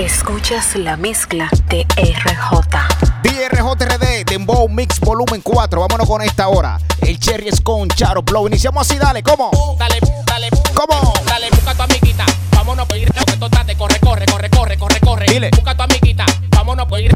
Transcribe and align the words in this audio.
Escuchas 0.00 0.76
la 0.76 0.96
mezcla 0.96 1.50
de 1.68 1.86
RJ. 1.94 2.78
DRJRD, 3.22 4.24
Dembow 4.24 4.66
Mix 4.66 4.98
Volumen 4.98 5.42
4. 5.42 5.78
Vámonos 5.78 6.08
con 6.08 6.22
esta 6.22 6.48
hora. 6.48 6.78
El 7.02 7.18
Cherry 7.18 7.48
es 7.48 7.60
con 7.60 7.86
Charo 7.86 8.22
Blow. 8.22 8.46
Iniciamos 8.46 8.88
así, 8.88 8.98
dale, 8.98 9.22
¿cómo? 9.22 9.50
Dale, 9.78 9.98
dale, 10.24 10.48
¿Cómo? 10.72 11.12
Dale, 11.26 11.50
busca 11.50 11.72
a 11.72 11.74
tu 11.74 11.82
amiguita. 11.82 12.24
Vámonos 12.50 12.86
por 12.88 12.96
ir 12.96 13.12
que 13.12 13.76
corre, 13.76 14.00
corre, 14.00 14.24
corre, 14.26 14.48
corre, 14.48 14.78
corre, 14.78 15.00
corre. 15.00 15.26
Dile. 15.26 15.50
Busca 15.50 15.72
a 15.72 15.76
tu 15.76 15.82
amiguita. 15.82 16.24
Vámonos 16.48 16.86
por 16.86 16.98
ir 16.98 17.14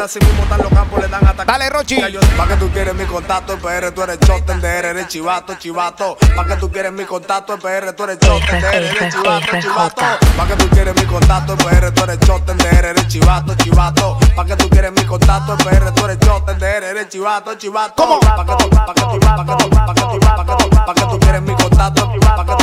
Así 0.00 0.18
mismo 0.20 0.42
están 0.44 0.62
los 0.62 0.72
campos, 0.72 0.98
le 0.98 1.08
dan 1.08 1.26
ataque. 1.26 1.44
Dale, 1.44 1.68
Rochi. 1.68 2.00
Pa' 2.34 2.48
que 2.48 2.56
tú 2.56 2.70
quieres 2.70 2.94
mi 2.94 3.04
contacto, 3.04 3.52
el 3.52 3.58
PR, 3.58 3.90
tú 3.92 4.02
eres 4.02 4.18
choten, 4.20 4.58
DR, 4.58 4.86
eres 4.86 5.08
chivato, 5.08 5.54
chivato. 5.58 6.16
Pa' 6.34 6.46
que 6.46 6.56
tú 6.56 6.70
quieres 6.72 6.90
mi 6.90 7.04
contacto, 7.04 7.52
el 7.52 7.60
PR, 7.60 7.92
tú 7.92 8.04
eres 8.04 8.18
choten, 8.18 8.60
DR, 8.62 8.76
eres 8.76 9.12
chivato, 9.12 9.60
chivato. 9.60 10.02
Pa' 10.36 10.46
que 10.46 10.56
tú 10.56 10.68
quieres 10.70 10.94
mi 10.94 11.04
contacto, 11.04 11.52
el 11.52 11.58
PR, 11.58 11.90
tú 11.92 12.04
eres 12.04 12.20
choten, 12.20 12.56
DR, 12.56 12.86
eres 12.86 13.08
chivato, 13.08 13.54
chivato. 13.56 14.18
Pa' 14.34 14.44
que 14.46 14.56
tú 14.56 14.70
quieres 14.70 14.92
mi 14.92 15.04
contacto, 15.04 15.52
el 15.52 15.58
PR, 15.58 15.92
tú 15.92 16.04
eres 16.06 16.18
choten, 16.20 16.58
DR, 16.58 16.84
eres 16.84 17.08
chivato, 17.10 17.54
chivato. 17.56 17.94
¿Cómo? 17.96 18.20
Pa' 18.20 18.46
que 18.46 18.56
tú, 18.56 18.70
pa' 18.70 18.94
que 18.94 19.00
tú, 19.02 19.20
pa' 19.20 19.44
que 19.44 19.62
tú, 19.62 19.70
pa' 19.70 19.94
que 19.94 20.00
tú, 20.00 20.18
pa' 20.18 20.44
que 20.44 20.64
tú, 20.64 20.70
pa' 20.70 20.94
que 20.94 21.02
tú 21.02 21.20
quieres 21.20 21.42
mi 21.42 21.54
contacto, 21.54 22.12
pa' 22.20 22.46
que 22.46 22.59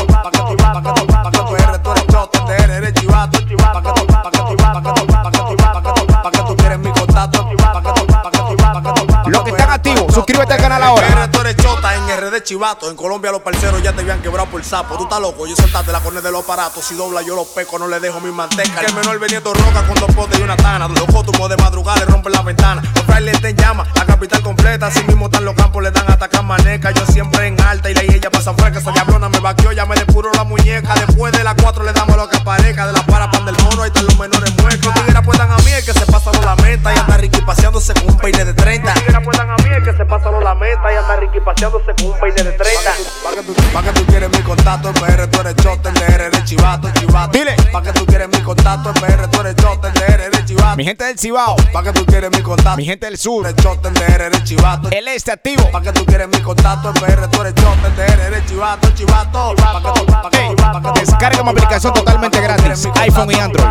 Chivato. 12.44 12.90
En 12.90 12.96
Colombia 12.96 13.32
los 13.32 13.42
parceros 13.42 13.82
ya 13.82 13.94
te 13.94 14.02
habían 14.02 14.22
quebrado 14.22 14.50
por 14.50 14.64
sapo. 14.64 14.98
Tú 14.98 15.04
estás 15.04 15.20
loco, 15.20 15.48
yo 15.48 15.56
sentaste 15.56 15.92
la 15.92 16.00
cornea 16.00 16.22
de 16.22 16.32
los 16.32 16.44
aparatos. 16.44 16.84
Si 16.86 16.96
dobla 16.96 17.22
yo 17.22 17.36
los 17.36 17.48
peco, 17.48 17.80
no 17.80 17.88
le 17.88 18.00
dejo 18.00 18.20
mi 18.20 18.32
manteca. 18.32 18.80
Que 18.80 18.86
el 18.86 18.94
menor 18.94 19.20
veniendo 19.20 19.54
roca 19.54 19.86
con 19.88 19.96
dos 19.96 20.14
potes 20.16 20.40
y 20.40 20.42
una 20.44 20.58
tana. 20.58 20.88
Los 20.88 21.06
cótumos 21.06 21.50
de 21.50 21.58
madrugada 21.58 22.00
le 22.00 22.06
rompen 22.06 22.32
la 22.32 22.42
ventana. 22.42 22.82
Los 22.96 23.04
frailes 23.06 23.42
te 23.42 23.54
llama, 23.54 23.86
la 23.96 24.06
capital 24.06 24.42
completa. 24.42 24.88
Así 24.88 25.04
mismo 25.04 25.26
están 25.26 25.46
los 25.46 25.56
campos, 25.56 25.84
le 25.84 25.92
dan 25.92 26.12
atacar 26.12 26.44
maneca. 26.44 26.92
Yo 26.92 27.06
siempre 27.06 27.48
en 27.48 27.60
alta 27.62 27.90
y 27.90 27.94
la 27.94 28.02
ella 28.02 28.30
pasa 28.30 28.54
fresca. 28.54 28.80
Esa 28.80 28.92
diablona 28.92 29.30
me 29.30 29.40
vaqueó, 29.40 29.72
ya 29.72 29.86
me 29.86 29.96
depuró 29.96 30.32
la 30.34 30.44
muñeca. 30.44 30.94
Después 30.96 31.32
de 31.34 31.44
las 31.44 31.56
cuatro 31.62 31.84
le 31.84 31.94
damos 31.94 32.16
lo 32.16 32.30
que 32.30 32.38
aparezca. 32.38 32.88
De 32.88 32.94
la 32.94 33.06
para 33.06 33.30
pan 33.32 33.46
del 33.46 33.56
mono, 33.64 33.84
ahí 33.84 33.88
están 33.88 34.06
los 34.06 34.18
menores 34.18 34.54
muertos. 34.58 34.86
Los 34.86 34.94
tigres 34.94 35.16
apuestan 35.16 35.52
a 35.52 35.58
mí, 35.58 35.72
el 35.72 35.86
que 35.86 35.94
se 35.94 36.06
pasa 36.06 36.32
no 36.32 36.42
lamenta. 36.42 36.94
Y 36.94 36.98
anda 36.98 37.18
Ricky 37.18 37.42
paseándose 37.42 37.94
con 37.94 38.10
un 38.10 38.18
peine 38.18 38.46
de 38.46 38.54
30. 38.54 38.94
apuestan 39.16 39.50
a 39.50 39.56
mí 39.58 39.70
el 39.70 39.84
que 39.84 39.94
se 39.94 40.06
pasa 40.06 40.32
no 40.32 40.42
la 40.42 40.56
meta 40.56 40.94
y 40.94 40.96
anda 40.96 41.16
Ricky 41.16 41.40
paseándose 41.40 41.94
con 41.96 42.08
un 42.08 42.20
peine 42.20 42.27
de 42.36 42.52
30. 42.52 42.92
Pa' 43.24 43.32
que 43.32 43.42
tú, 43.44 43.54
pa' 43.74 43.84
que 43.84 43.92
tú 43.94 44.06
quieres 44.06 44.30
mi 44.30 44.40
contacto, 44.44 44.90
el 44.90 44.94
PR, 44.96 45.28
tú 45.28 45.40
eres 45.42 45.56
choten, 45.56 45.94
DR, 45.94 46.22
eres 46.26 46.44
chivato, 46.46 46.90
chivato. 46.92 47.32
Dile. 47.32 47.56
Pa' 47.72 47.82
que 47.82 47.94
tú 47.94 48.06
quieres 48.06 48.28
mi 48.28 48.42
contacto, 48.42 48.90
el 48.90 49.02
PR, 49.02 49.28
tú 49.30 49.40
eres 49.42 49.56
choten, 49.56 49.94
DR, 49.94 50.22
eres 50.24 50.46
chivato. 50.46 50.76
Mi 50.78 50.84
gente 50.84 51.04
del 51.06 51.18
Cibao. 51.18 51.56
Pa' 51.72 51.84
que 51.84 51.94
tú 51.94 52.06
quieres 52.06 52.30
mi 52.32 52.42
contacto, 52.42 52.78
Mi 52.78 52.86
gente 52.86 53.06
del 53.06 53.18
sur. 53.18 53.46
eres 53.46 53.62
choten, 53.64 53.94
DR, 53.94 54.26
eres 54.26 54.44
chivato. 54.44 54.90
El 54.92 55.08
este 55.08 55.32
activo. 55.32 55.70
Pa' 55.72 55.82
que 55.82 55.92
tú 55.94 56.06
quieres 56.06 56.28
mi 56.28 56.40
contacto, 56.42 56.90
el 56.90 57.02
PR, 57.02 57.28
tú 57.30 57.42
eres 57.42 57.56
choten, 57.56 57.96
DR, 57.96 58.22
eres 58.28 58.46
chivato, 58.46 58.90
chivato. 58.92 59.56
Pa' 59.56 59.82
que 59.82 60.00
tú, 60.00 60.06
pa' 60.06 60.30
que 60.30 60.56
pa' 60.56 60.92
descarga 61.00 61.44
mi 61.44 61.50
aplicación 61.50 61.94
totalmente 61.94 62.42
gratis, 62.42 62.88
iPhone 63.02 63.32
y 63.32 63.36
Android. 63.40 63.68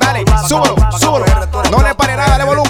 Dale, 0.00 0.24
súbelo, 0.48 0.76
súbelo. 0.98 1.26
No 1.70 1.82
le 1.82 1.94
pare 1.94 2.16
nada, 2.16 2.30
dale 2.30 2.44
volumen. 2.44 2.65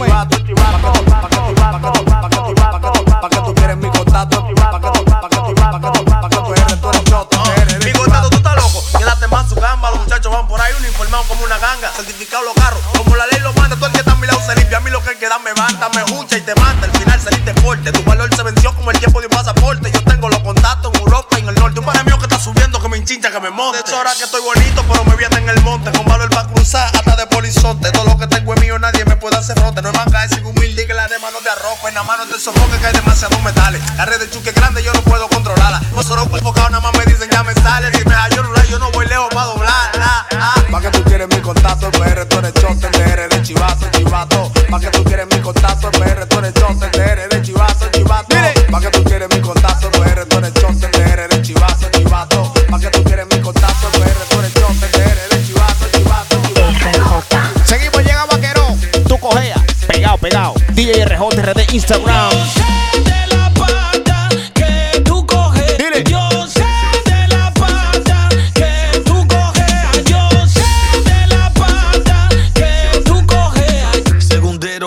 DJ 60.86 61.04
RJRD 61.04 61.72
Instagram. 61.72 62.30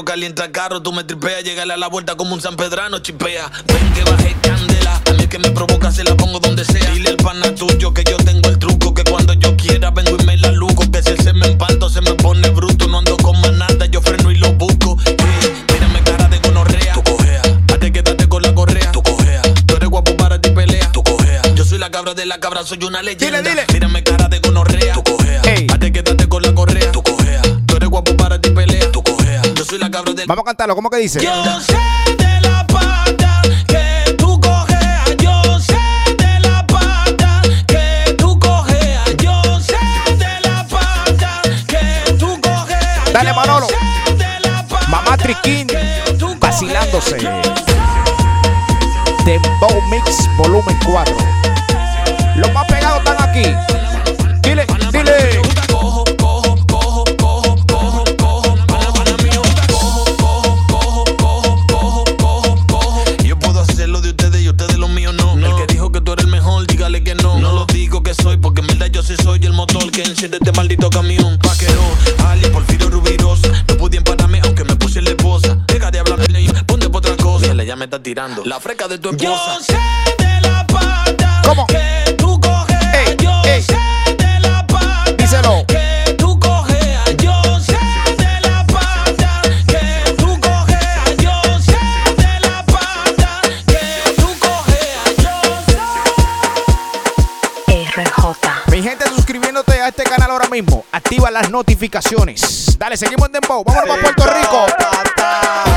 calienta 0.05 0.51
carro, 0.51 0.81
tú 0.81 0.91
me 0.91 1.03
tripeas, 1.03 1.43
llegale 1.43 1.73
a 1.73 1.77
la 1.77 1.87
vuelta 1.87 2.15
como 2.15 2.33
un 2.33 2.41
sanpedrano, 2.41 2.99
chipea. 2.99 3.51
Ven 3.67 3.93
que 3.93 4.03
baje 4.09 4.35
candela, 4.41 5.01
a 5.05 5.13
mí 5.13 5.27
que 5.27 5.37
me 5.37 5.51
provoca 5.51 5.91
se 5.91 6.03
la 6.03 6.15
pongo 6.15 6.39
donde 6.39 6.65
sea. 6.65 6.89
Dile 6.91 7.11
el 7.11 7.17
pana 7.17 7.53
tuyo 7.53 7.93
que 7.93 8.03
yo 8.09 8.17
tengo 8.17 8.49
el 8.49 8.57
truco, 8.57 8.93
que 8.93 9.03
cuando 9.03 9.33
yo 9.33 9.55
quiera 9.55 9.91
vengo 9.91 10.17
y 10.19 10.25
me 10.25 10.37
la 10.37 10.51
luco, 10.51 10.89
que 10.89 11.03
si 11.03 11.09
él 11.09 11.21
se 11.21 11.33
me 11.33 11.45
empanto 11.45 11.89
se 11.89 12.01
me 12.01 12.13
pone 12.15 12.49
bruto, 12.49 12.87
no 12.87 12.99
ando 12.99 13.17
con 13.17 13.39
más 13.41 13.51
yo 13.91 14.01
freno 14.01 14.28
la 22.29 22.39
cabra, 22.39 22.63
soy 22.63 22.77
una 22.83 23.01
leyenda. 23.01 23.41
Dile, 23.41 23.49
dile. 23.49 23.65
Mírame 23.73 24.03
cara 24.03 24.27
de 24.27 24.39
gonorrea, 24.39 24.93
tú 24.93 25.03
cojea. 25.03 25.41
Ey. 25.45 25.67
Hazte 25.69 25.91
quédate 25.91 26.29
con 26.29 26.43
la 26.43 26.53
correa, 26.53 26.91
tú 26.91 27.01
cojea. 27.01 27.41
Tú 27.65 27.75
eres 27.75 27.89
guapo 27.89 28.15
para 28.15 28.39
ti 28.39 28.51
pelea, 28.51 28.91
tú 28.91 29.01
cojea. 29.01 29.41
Yo 29.55 29.65
soy 29.65 29.79
la 29.79 29.89
cabra 29.89 30.13
del 30.13 30.27
Vamos 30.27 30.43
a 30.43 30.45
cantarlo, 30.45 30.75
¿cómo 30.75 30.91
que 30.91 30.97
dice? 30.97 31.19
Yo 31.23 31.59
sé 31.59 31.75
de 32.17 32.41
la 32.41 32.67
pata 32.67 33.41
que 33.67 34.13
tú 34.15 34.39
cojeas. 34.39 35.17
Yo 35.17 35.59
sé 35.59 35.75
de 36.17 36.39
la 36.41 36.67
pata 36.67 37.41
que 37.67 38.13
tú 38.15 38.39
cojeas. 38.39 39.17
Yo 39.17 39.59
sé 39.59 39.77
de 40.15 40.39
la 40.47 40.63
pata 40.69 41.41
que 41.67 42.13
tú 42.13 42.39
cojeas. 42.41 43.11
Dale, 43.11 43.33
Manolo. 43.33 43.67
Mamá 44.87 45.17
Triquín 45.17 45.65
cojeas. 45.67 46.39
vacilándose. 46.39 47.17
Dembow 49.25 49.81
Mix 49.89 50.29
Volumen 50.37 50.77
4. 50.85 51.15
Aquí. 53.39 53.53
Dile, 54.41 54.65
dile. 54.91 55.41
Cojo, 55.67 56.03
cojo, 56.17 56.55
cojo, 56.67 57.03
cojo, 57.17 57.55
cojo, 57.67 58.03
cojo. 58.17 58.55
Cojo, 58.67 58.93
cojo, 59.67 60.55
cojo, 60.67 61.15
cojo, 61.17 61.55
cojo, 61.67 62.05
cojo, 62.17 62.55
cojo. 62.67 63.03
Yo 63.23 63.37
puedo 63.39 63.61
hacer 63.61 63.89
lo 63.89 64.01
de 64.01 64.09
ustedes 64.09 64.41
y 64.41 64.49
ustedes 64.49 64.77
lo 64.77 64.87
mío 64.87 65.13
no. 65.13 65.33
El 65.33 65.55
que 65.55 65.73
dijo 65.73 65.91
que 65.91 66.01
tú 66.01 66.13
eres 66.13 66.25
el 66.25 66.31
mejor, 66.31 66.65
dígale 66.67 67.03
que 67.03 67.15
no. 67.15 67.39
No 67.39 67.53
lo 67.53 67.65
digo 67.65 68.03
que 68.03 68.13
soy, 68.13 68.37
porque 68.37 68.61
en 68.61 68.67
verdad 68.67 68.87
yo 68.87 69.03
sí 69.03 69.15
soy 69.23 69.39
el 69.45 69.53
motor 69.53 69.91
que 69.91 70.03
enciende 70.03 70.37
este 70.37 70.51
maldito 70.53 70.89
camión. 70.89 71.37
Paquero, 71.39 71.81
Ali, 72.27 72.47
Porfirio 72.49 72.89
Rubirosa. 72.89 73.49
No 73.67 73.77
podían 73.77 74.03
pararme 74.03 74.41
aunque 74.43 74.63
me 74.63 74.75
puse 74.75 75.01
la 75.01 75.11
esposa. 75.11 75.57
Deja 75.67 75.91
de 75.91 75.99
hablar, 75.99 76.19
ponte 76.65 76.89
por 76.89 77.05
otra 77.05 77.15
cosa. 77.17 77.53
Ya 77.63 77.75
me 77.75 77.85
está 77.85 78.01
tirando. 78.01 78.43
La 78.45 78.59
freca 78.59 78.87
de 78.87 78.97
tu 78.97 79.09
esposa. 79.09 79.59
Mismo. 100.61 100.85
Activa 100.91 101.31
las 101.31 101.49
notificaciones. 101.49 102.77
Dale, 102.77 102.97
seguimos 102.97 103.27
en 103.27 103.33
Dembow. 103.33 103.63
Vámonos 103.63 103.87
para 103.87 104.01
Puerto 104.01 104.23
Rico. 104.33 104.65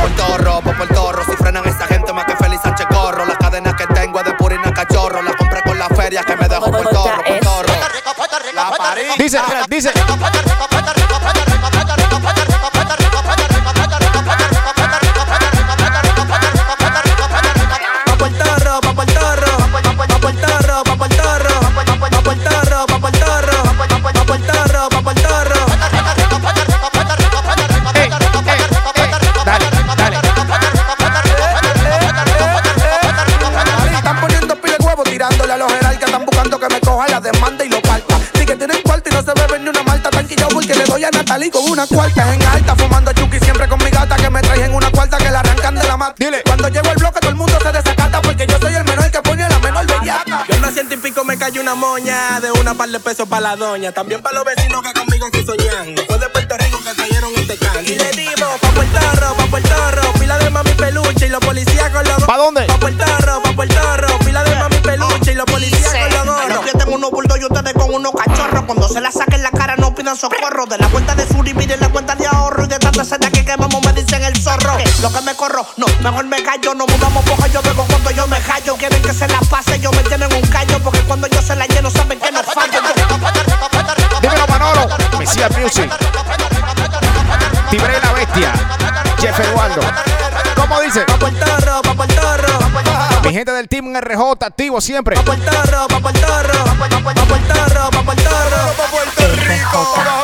Puerto 0.00 0.38
Rico, 0.38 0.62
Puerto 0.62 1.12
Rico, 1.12 1.30
si 1.30 1.36
frenan 1.36 1.66
esa 1.66 1.86
gente 1.86 2.12
más 2.12 2.24
que 2.24 2.36
Félix 2.36 2.62
Sánchez 2.62 2.86
Corro. 2.90 3.24
Las 3.24 3.38
cadenas 3.38 3.74
que 3.74 3.86
tengo 3.88 4.18
es 4.20 4.26
de 4.26 4.34
purina 4.34 4.72
cachorro. 4.72 5.22
Las 5.22 5.36
compré 5.36 5.62
con 5.62 5.78
la 5.78 5.88
feria 5.88 6.22
que 6.22 6.36
me 6.36 6.48
dejó 6.48 6.70
Puerto 6.70 7.04
Rico, 7.24 8.14
Puerto 8.16 8.38
Rico. 8.38 8.54
La 8.54 8.70
París. 8.76 9.12
Dice, 9.18 9.38
dice. 9.68 9.92
Doy 40.92 41.04
a 41.04 41.10
Natalie 41.10 41.50
con 41.50 41.64
una 41.70 41.86
cuarta 41.86 42.34
en 42.34 42.42
alta. 42.42 42.76
Fumando 42.76 43.14
chuki 43.14 43.38
siempre 43.40 43.66
con 43.66 43.82
mi 43.82 43.88
gata 43.88 44.14
que 44.14 44.28
me 44.28 44.42
traen 44.42 44.74
una 44.74 44.90
cuarta 44.90 45.16
que 45.16 45.30
la 45.30 45.40
arrancan 45.40 45.74
de 45.74 45.84
la 45.84 45.96
mata. 45.96 46.14
Dile. 46.18 46.42
Cuando 46.44 46.68
llego 46.68 46.86
al 46.90 46.96
bloque 46.96 47.18
todo 47.18 47.30
el 47.30 47.36
mundo 47.36 47.58
se 47.62 47.72
desacata 47.72 48.20
porque 48.20 48.46
yo 48.46 48.58
soy 48.58 48.74
el 48.74 48.84
menor 48.84 49.10
que 49.10 49.22
pone 49.22 49.42
a 49.42 49.48
la 49.48 49.58
menor 49.60 49.86
bellaca. 49.86 50.44
Yo 50.50 50.58
nací 50.60 50.80
en 50.80 50.90
típico 50.90 51.24
me 51.24 51.38
cayó 51.38 51.62
una 51.62 51.74
moña 51.74 52.40
de 52.40 52.52
una 52.52 52.74
par 52.74 52.90
de 52.90 53.00
pesos 53.00 53.26
para 53.26 53.40
la 53.40 53.56
doña. 53.56 53.92
También 53.92 54.20
para 54.20 54.34
los 54.34 54.44
vecinos 54.44 54.82
que 54.82 54.92
conmigo 54.92 55.28
se 55.32 55.46
soñan. 55.46 55.96
Fue 56.06 56.18
de 56.18 56.28
Puerto 56.28 56.56
Rico 56.58 56.78
que 56.84 56.94
cayeron 56.94 57.32
este 57.36 57.56
can. 57.56 57.86
Y 57.86 57.94
le 57.96 58.10
dimos 58.10 58.60
pa' 58.60 58.68
Puerto 58.68 58.98
Rico, 59.14 59.36
pa' 59.38 59.46
Puerto 59.46 59.90
Rico. 59.92 60.12
Pila 60.20 60.36
de 60.36 60.50
mami 60.50 60.72
peluche 60.72 61.26
y 61.26 61.28
los 61.30 61.40
policías 61.40 61.88
con 61.88 62.04
los 62.04 62.22
¿Pa' 62.24 62.36
dónde? 62.36 62.64
Pa' 62.66 62.76
Puerto 62.76 63.04
Rico, 63.06 63.42
pa' 63.42 63.52
Puerto 63.52 63.96
Rico. 63.96 64.18
Pila 64.26 64.44
de 64.44 64.56
mami 64.56 64.76
peluche 64.76 65.32
y 65.32 65.36
los 65.36 65.46
policías 65.46 65.90
con 65.90 66.26
los 66.26 66.36
gorros. 66.36 66.66
Yo 66.70 66.78
tengo 66.78 66.96
unos 66.96 67.10
bulldog 67.10 67.38
y 67.40 67.44
ustedes 67.46 67.72
con 67.72 67.94
unos 67.94 68.12
cachorros. 68.12 68.64
Cuando 68.66 68.88
se 68.90 69.00
la 69.00 69.10
no 69.10 69.31
pidan 70.12 70.16
socorro. 70.16 70.66
De 70.66 70.78
la 70.78 70.88
cuenta 70.88 71.14
de 71.14 71.26
Suri 71.26 71.54
miren 71.54 71.80
la 71.80 71.88
cuenta 71.88 72.14
de 72.14 72.26
ahorro. 72.26 72.64
Y 72.64 72.68
de 72.68 72.78
tanta 72.78 73.04
seda 73.04 73.30
que 73.30 73.44
quemamos 73.44 73.84
me 73.84 73.92
dicen 73.92 74.22
el 74.22 74.36
zorro. 74.36 74.76
Lo 75.00 75.12
que 75.12 75.20
me 75.22 75.34
corro, 75.34 75.66
no, 75.76 75.86
mejor 76.00 76.24
me 76.26 76.42
callo. 76.42 76.74
No 76.74 76.86
mudamos 76.86 77.24
poco, 77.24 77.46
yo 77.46 77.62
bebo 77.62 77.84
cuando 77.84 78.10
yo 78.10 78.26
me 78.26 78.38
callo. 78.40 78.76
Quieren 78.76 79.02
que 79.02 79.12
se 79.12 79.28
la 79.28 79.40
pase, 79.40 79.78
yo 79.80 79.90
me 79.92 80.02
tienen 80.04 80.32
un 80.32 80.42
callo. 80.48 80.78
Porque 80.80 81.00
cuando 81.00 81.26
yo 81.28 81.40
se 81.42 81.56
la 81.56 81.66
lleno 81.66 81.90
saben 81.90 82.18
que 82.18 82.30
no 82.30 82.42
fallo. 82.42 82.80
Dímelo, 84.20 84.46
Manolo. 84.46 84.88
Mesías 85.18 85.50
Music. 85.58 85.90
Tibre 87.70 88.00
la 88.00 88.12
bestia. 88.12 88.52
Jeff 89.18 89.38
Eduardo. 89.38 89.80
¿Cómo 90.56 90.80
dice? 90.80 91.00
Pa' 91.02 91.18
Puerto 91.18 91.56
Rico, 91.56 91.82
pa' 91.82 91.94
Puerto 91.94 92.36
Rico. 92.36 93.20
Mi 93.24 93.32
gente 93.32 93.52
del 93.52 93.68
team 93.68 93.94
RJ 93.96 94.44
activo 94.44 94.80
siempre. 94.80 95.16
Pa' 95.16 95.22
Puerto 95.22 95.62
Rico, 95.62 95.88
pa' 95.88 96.00
Puerto 96.00 96.42
Rico. 96.42 96.64
Pa' 96.64 96.88
Puerto 96.88 97.54
Rico. 97.54 99.21
Pa' 99.70 99.84
Puerto 99.84 100.02
Rico, 100.02 100.21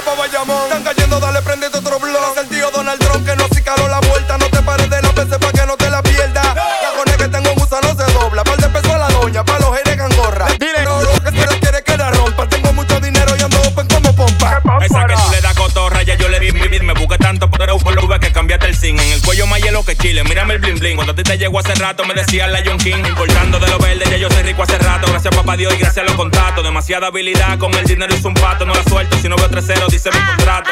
bling 20.79 20.81
bling. 20.81 20.97
Cuando 20.97 21.13
a 21.13 21.17
ti 21.17 21.23
te 21.23 21.39
llegó 21.39 21.59
hace 21.59 21.75
rato, 21.75 22.05
me 22.05 22.15
decía 22.15 22.47
la 22.47 22.61
John 22.65 22.79
King. 22.79 23.05
Importando 23.07 23.59
de 23.59 23.69
lo 23.69 23.79
verde, 23.79 24.05
ya 24.11 24.17
yo 24.17 24.31
soy 24.31 24.43
rico 24.43 24.63
hace 24.63 24.79
rato. 24.79 25.07
Gracias 25.11 25.35
papá 25.35 25.57
Dios 25.57 25.75
y 25.75 25.79
gracias 25.79 26.05
a 26.05 26.09
los 26.09 26.17
contactos. 26.17 26.65
Demasiada 26.65 27.09
habilidad, 27.09 27.59
con 27.59 27.75
el 27.75 27.85
dinero 27.85 28.15
hizo 28.15 28.29
un 28.29 28.35
pato. 28.35 28.65
No 28.65 28.75
la 28.75 28.83
suelto, 28.85 29.17
si 29.19 29.29
no 29.29 29.37
veo 29.37 29.49
3-0, 29.51 29.89
dice 29.89 30.11
mi 30.11 30.19
contrato. 30.19 30.71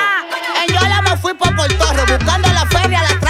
En 0.67 0.75
Yola 0.75 1.03
me 1.03 1.17
fui 1.17 1.35
por 1.35 1.55
Puerto 1.55 1.87
buscando 2.09 2.49
la 2.53 2.67
feria 2.67 3.03
la 3.03 3.26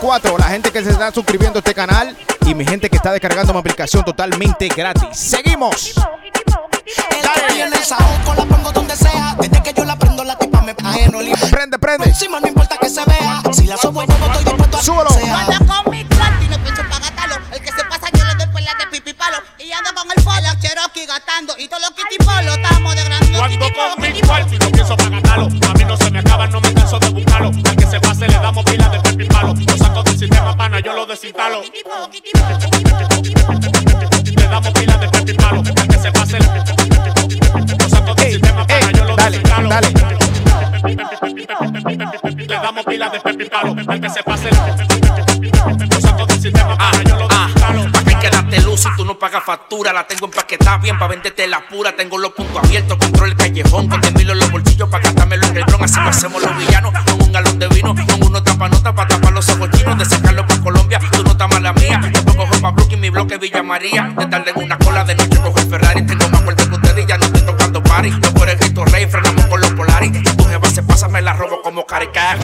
4. 0.00 0.38
La 0.38 0.46
gente 0.46 0.70
que 0.70 0.82
se 0.82 0.90
está 0.90 1.12
suscribiendo 1.12 1.58
a 1.58 1.60
este 1.60 1.74
canal 1.74 2.16
y 2.46 2.54
mi 2.54 2.64
gente 2.64 2.88
que 2.88 2.96
está 2.96 3.12
descargando 3.12 3.52
mi 3.52 3.58
aplicación 3.58 4.02
totalmente 4.02 4.68
gratis. 4.68 5.08
Seguimos. 5.12 5.94
Dale. 7.22 7.62
en 7.62 7.72
el 7.72 7.84
saoco 7.84 8.34
la 8.36 8.44
pongo 8.46 8.72
donde 8.72 8.96
sea. 8.96 9.36
Desde 9.38 9.62
que 9.62 9.72
yo 9.74 9.84
la 9.84 9.96
prendo, 9.96 10.24
la 10.24 10.36
tipa 10.38 10.62
me 10.62 10.72
ajeno. 10.72 11.18
Prende, 11.50 11.78
prende. 11.78 12.08
Encima 12.08 12.40
no 12.40 12.48
importa 12.48 12.76
que 12.78 12.88
se 12.88 13.04
vea. 13.04 13.42
Si 13.52 13.66
la 13.66 13.76
sobo 13.76 14.04
no 14.04 14.14
estoy 14.14 14.44
dispuesto 14.44 14.78
a 14.78 14.82
Súbelo. 14.82 15.10
Ando 15.10 15.66
con 15.66 15.92
mi 15.92 16.04
cuarto 16.04 16.44
y 16.44 16.48
no 16.48 16.58
pienso 16.62 16.82
pa' 16.88 16.98
gastarlo. 16.98 17.36
El 17.52 17.60
que 17.60 17.72
se 17.72 17.84
pasa 17.84 18.08
yo 18.12 18.24
le 18.24 18.34
doy 18.34 18.54
pelas 18.54 18.74
de 18.78 18.86
pipi 18.90 19.12
palo. 19.12 19.36
Y 19.58 19.70
ando 19.72 19.94
con 19.94 20.10
el 20.10 20.24
polo 20.24 20.48
Cherokee 20.60 21.06
gastando. 21.06 21.54
Y 21.58 21.68
todos 21.68 21.82
los 21.82 21.90
kitty 21.90 22.24
polo 22.24 22.54
estamos 22.54 22.96
de 22.96 23.04
grande. 23.04 23.38
Cuando 23.38 23.66
con 23.74 24.12
mi 24.12 24.20
cuarto 24.22 24.54
y 24.54 24.58
no 24.58 24.70
pienso 24.70 24.96
pagarlo. 24.96 25.46
A 25.46 25.74
mí 25.74 25.84
no 25.84 25.96
se 25.96 26.10
me 26.10 26.18
acaba, 26.20 26.46
no 26.46 26.60
me 26.60 26.72
canso 26.72 26.98
de 26.98 27.08
buscarlo. 27.10 27.48
Al 27.48 27.76
que 27.76 27.86
se 27.86 28.00
pase 28.00 28.26
le 28.26 28.34
damos 28.34 28.64
pila 28.64 28.88
de 28.88 29.00
pepi 29.00 29.28
sistema 30.20 30.54
pana, 30.54 30.80
yo 30.80 30.92
lo 30.92 31.06
desinstalo. 31.06 31.62
Le 31.62 31.82
damos 34.48 34.72
pila 34.72 34.96
de 34.98 35.08
pepi 35.08 35.32
palo. 35.32 35.62
Al 35.80 35.88
que 35.88 35.98
se 35.98 36.12
pase 36.12 36.38
lo 36.38 36.44
saco 37.88 38.14
del 38.14 38.26
Ey, 38.26 38.32
sistema 38.34 38.66
pana, 38.66 38.86
ey, 38.86 38.92
yo 38.98 39.04
lo 39.06 39.16
dale, 39.16 39.38
desinstalo. 39.38 39.68
dale. 39.70 39.88
Le 42.36 42.54
damos 42.54 42.84
pila 42.84 43.08
de 43.08 43.20
pepi 43.20 43.48
que 44.00 44.10
se 44.10 44.22
pase 44.22 44.50
y 48.88 48.96
tú 48.96 49.04
no 49.04 49.18
paga 49.18 49.40
factura. 49.40 49.92
La 49.92 50.06
tengo 50.06 50.26
empaquetada 50.26 50.78
bien 50.78 50.98
pa' 50.98 51.06
venderte 51.06 51.46
la 51.46 51.66
pura. 51.68 51.94
Tengo 51.94 52.18
los 52.18 52.32
puntos 52.32 52.62
abiertos, 52.62 52.96
control 52.98 53.30
el 53.30 53.36
callejón. 53.36 53.88
Con 53.88 54.00
10 54.00 54.14
mil 54.14 54.28
los 54.28 54.50
bolsillos 54.50 54.88
pa' 54.88 55.00
gastármelo 55.00 55.46
en 55.46 55.56
el 55.56 55.64
dron. 55.64 55.84
Así 55.84 56.00
lo 56.00 56.08
hacemos 56.08 56.42
los 56.42 56.56
villanos. 56.56 56.92
Con 57.04 57.22
un 57.22 57.32
galón 57.32 57.58
de 57.58 57.68
vino, 57.68 57.94
con 57.94 58.22
uno 58.22 58.42
tapanota 58.42 58.94
pa' 58.94 59.06
tapar 59.06 59.32
los 59.32 59.48
ojos 59.48 59.70
chinos. 59.72 59.98
De 59.98 60.04
sacarlo 60.04 60.46
pa' 60.46 60.60
Colombia, 60.60 61.00
tú 61.12 61.22
no 61.22 61.32
estás 61.32 61.48
mala 61.50 61.72
mía. 61.74 62.00
Yo 62.12 62.24
pongo 62.24 62.46
pa' 62.60 62.70
Brooklyn, 62.70 63.00
mi 63.00 63.10
bloque 63.10 63.38
Villa 63.38 63.62
María. 63.62 64.14
De 64.16 64.26
tarde 64.26 64.52
en 64.54 64.64
una 64.64 64.78
cola, 64.78 65.04
de 65.04 65.14
noche 65.14 65.40
cojo 65.40 65.58
el 65.58 65.68
Ferrari. 65.68 66.06
Tengo 66.06 66.28
más 66.28 66.42
fuerte 66.42 66.68
que 66.68 66.74
ustedes 66.74 67.04
y 67.04 67.08
ya 67.08 67.18
no 67.18 67.26
estoy 67.26 67.42
tocando 67.42 67.82
party. 67.82 68.10
Yo 68.22 68.34
por 68.34 68.48
el 68.48 68.56
grito 68.56 68.84
rey, 68.86 69.06
frenamos 69.06 69.46
con 69.46 69.60
los 69.60 69.70
Polaris. 69.72 70.12
Tu 70.36 70.44
jeva 70.44 70.68
se 70.70 70.82
pasa, 70.82 71.08
me 71.08 71.20
la 71.20 71.32
robo 71.34 71.60
como 71.62 71.84
carica. 71.84 72.38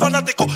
fanático. 0.00 0.46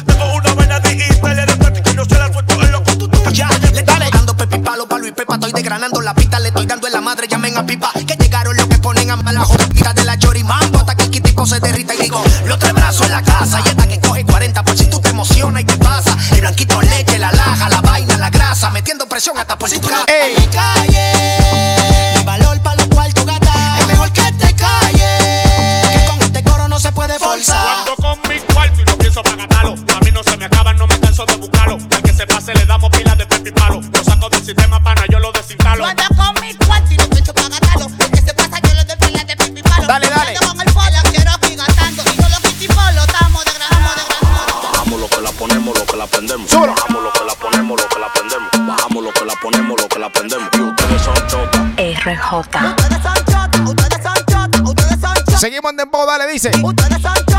Seguimos 55.38 55.70
en 55.72 55.76
Dembow, 55.76 56.06
dale, 56.06 56.26
dice. 56.32 56.50
Ustedes 56.62 57.02
son 57.02 57.33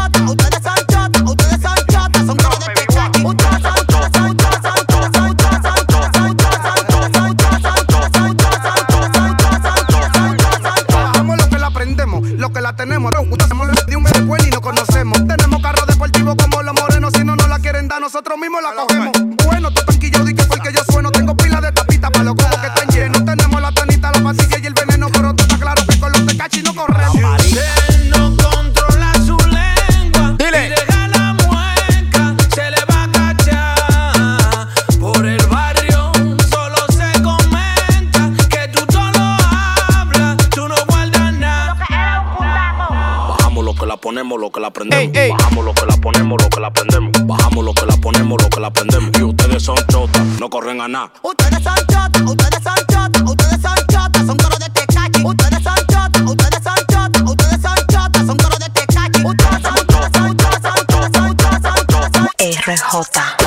Ustedes 51.25 51.63
son 51.63 51.75
chotas, 51.87 52.21
ustedes 52.21 52.63
son 52.63 52.75
chotas, 52.87 53.21
ustedes 53.23 53.59
son 53.59 53.75
chotas, 53.87 54.25
son 54.27 54.37
coros 54.37 54.59
de 54.59 54.69
tecachi. 54.69 55.23
Ustedes 55.25 55.63
son 55.63 55.75
chotas, 55.87 56.21
ustedes 56.21 56.63
son 56.63 56.77
chotas, 56.85 57.21
ustedes 57.23 57.61
son 57.63 57.87
chotas, 57.87 58.25
son 58.27 58.37
coros 58.37 58.59
de 58.59 58.69
tecachi. 58.69 59.25
Ustedes 59.25 59.61
son 59.63 59.87
chotas, 59.87 60.11
son 60.13 60.37
chotas, 60.37 60.61
son 60.61 60.85
chotas, 60.85 61.11
son 61.11 61.35
chotas, 61.35 61.61
son 61.63 61.87
chotas, 61.87 62.11
son 62.13 62.27
RJ. 62.61 63.45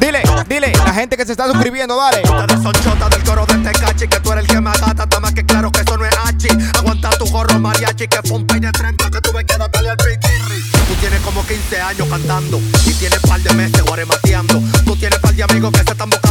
Dile, 0.00 0.22
dile, 0.48 0.72
la 0.84 0.92
gente 0.92 1.16
que 1.16 1.24
se 1.24 1.32
está 1.32 1.46
suscribiendo, 1.46 1.96
dale. 1.96 2.20
Ustedes 2.24 2.62
son 2.62 2.72
chotas 2.84 3.08
del 3.08 3.22
coro 3.24 3.46
de 3.46 3.54
Tecachi 3.54 4.08
Que 4.08 4.20
tú 4.20 4.32
eres 4.32 4.44
el 4.44 4.50
que 4.50 4.60
me 4.60 4.70
agata, 4.70 5.04
está 5.04 5.20
más 5.20 5.32
que 5.32 5.46
claro 5.46 5.72
que 5.72 5.80
eso 5.80 5.96
no 5.96 6.04
es 6.04 6.14
hachi 6.24 6.48
Aguanta 6.78 7.10
tu 7.10 7.26
gorro 7.26 7.58
mariachi 7.58 8.08
Que 8.08 8.20
fue 8.24 8.38
un 8.38 8.46
peine 8.46 8.70
30 8.72 9.10
que 9.10 9.20
tuve 9.20 9.44
que 9.44 9.56
darle 9.56 9.90
al 9.90 9.96
pitirri 9.96 10.62
Tú 10.88 10.94
tienes 11.00 11.20
como 11.20 11.46
15 11.46 11.80
años 11.80 12.08
cantando 12.08 12.58
Y 12.86 12.94
tienes 12.94 13.20
par 13.20 13.40
de 13.40 13.52
meses 13.54 13.82
guaremateando 13.84 14.62
Tú 14.84 14.96
tienes 14.96 15.18
par 15.18 15.34
de 15.34 15.42
amigos 15.42 15.70
que 15.72 15.84
se 15.84 15.92
están 15.92 16.08
buscando 16.10 16.29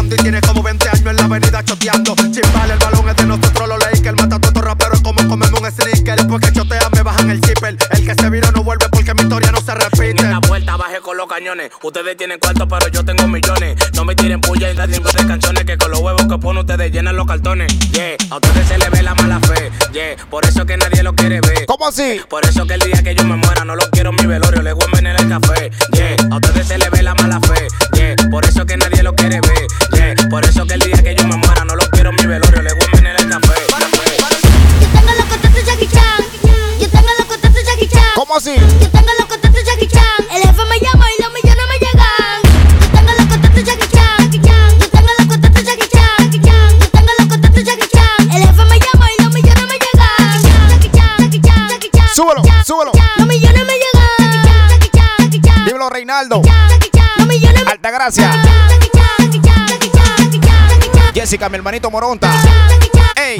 avenida 1.29 1.63
choteando 1.63 2.15
Chimbal, 2.15 2.71
el 2.71 2.79
balón 2.79 3.09
es 3.09 3.15
de 3.15 3.25
nosotros, 3.25 3.67
lo 3.67 3.77
leí 3.77 4.01
Que 4.01 4.09
el 4.09 4.15
mata 4.15 4.35
a 4.35 4.39
todos 4.39 4.63
raperos 4.63 4.95
es 4.95 5.01
como 5.01 5.27
comerme 5.27 5.59
un 5.59 5.71
sneaker 5.71 6.15
Después 6.17 6.41
que 6.41 6.51
chotean 6.51 6.91
me 6.93 7.01
bajan 7.03 7.29
el 7.29 7.43
zipper 7.43 7.77
El 7.91 8.05
que 8.05 8.15
se 8.15 8.29
vira 8.29 8.51
no 8.51 8.63
vuelve 8.63 8.87
porque 8.89 9.13
mi 9.13 9.21
historia 9.21 9.51
no 9.51 9.61
se 9.61 9.73
repite 9.75 10.23
En 10.23 10.31
la 10.31 10.39
vuelta 10.39 10.75
bajé 10.77 10.99
con 11.01 11.17
los 11.17 11.27
cañones. 11.27 11.71
Ustedes 11.83 12.17
tienen 12.17 12.39
cuarto, 12.39 12.67
pero 12.67 12.87
yo 12.87 13.03
tengo 13.03 13.27
millones. 13.27 13.77
No 13.93 14.05
me 14.05 14.15
tiren 14.15 14.41
puya 14.41 14.71
y 14.71 14.75
den 14.75 14.91
de 14.91 15.27
canciones 15.27 15.65
que 15.65 15.77
con 15.77 15.91
los 15.91 15.99
huevos 15.99 16.25
que 16.27 16.37
ponen 16.37 16.59
ustedes 16.61 16.91
llenan 16.91 17.15
los 17.15 17.27
cartones. 17.27 17.71
Yeah, 17.91 18.15
a 18.29 18.35
ustedes 18.35 18.67
se 18.67 18.77
les 18.77 18.89
ve 18.89 19.03
la 19.03 19.13
mala 19.15 19.39
fe. 19.39 19.71
Yeah, 19.91 20.15
por 20.29 20.45
eso 20.45 20.65
que 20.65 20.77
nadie 20.77 21.03
lo 21.03 21.13
quiere 21.13 21.41
ver. 21.41 21.65
¿Cómo 21.65 21.87
así? 21.87 22.21
Por 22.29 22.45
eso 22.45 22.65
que 22.65 22.75
el 22.75 22.81
día 22.81 23.03
que 23.03 23.15
yo 23.15 23.23
me 23.23 23.35
muera 23.35 23.65
no 23.65 23.75
lo 23.75 23.89
quiero 23.91 24.09
en 24.11 24.15
mi 24.15 24.25
velorio, 24.25 24.61
le 24.61 24.73
voy 24.73 24.83
a 24.83 24.85
envenenar 24.85 25.18
Jessica, 61.13 61.47
mi 61.47 61.57
hermanito 61.57 61.91
Moronta. 61.91 62.31
Ey, 63.15 63.39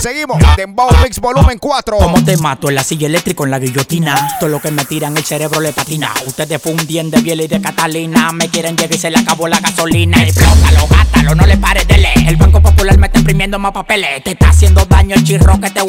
seguimos. 0.00 0.38
Dembow 0.56 0.88
Mix 1.02 1.18
Volumen 1.18 1.58
4. 1.58 1.96
Como 1.98 2.24
te 2.24 2.36
mato 2.36 2.68
en 2.68 2.76
la 2.76 2.84
silla 2.84 3.08
eléctrica 3.08 3.42
en 3.42 3.50
la 3.50 3.58
guillotina. 3.58 4.36
Todo 4.38 4.48
lo 4.48 4.60
que 4.60 4.70
me 4.70 4.84
tiran 4.84 5.16
el 5.16 5.24
cerebro 5.24 5.60
le 5.60 5.72
patina. 5.72 6.12
Ustedes 6.24 6.62
fundien 6.62 7.10
de 7.10 7.20
Biel 7.20 7.40
y 7.40 7.48
de 7.48 7.60
Catalina. 7.60 8.30
Me 8.30 8.48
quieren 8.48 8.76
llegar 8.76 8.94
y 8.94 8.98
se 8.98 9.10
le 9.10 9.18
acabó 9.18 9.48
la 9.48 9.58
gasolina. 9.58 10.22
Explótalo, 10.22 10.86
gátalo, 10.88 11.34
no 11.34 11.44
le 11.44 11.56
pares 11.56 11.88
de 11.88 11.98
leer. 11.98 12.28
El 12.28 12.36
Banco 12.36 12.60
Popular 12.62 12.96
me 12.98 13.08
está 13.08 13.18
imprimiendo 13.18 13.58
más 13.58 13.72
papeles. 13.72 14.22
Te 14.22 14.32
está 14.32 14.50
haciendo 14.50 14.84
daño 14.84 15.16
el 15.16 15.24
chirro 15.24 15.60
que 15.60 15.70
te 15.70 15.82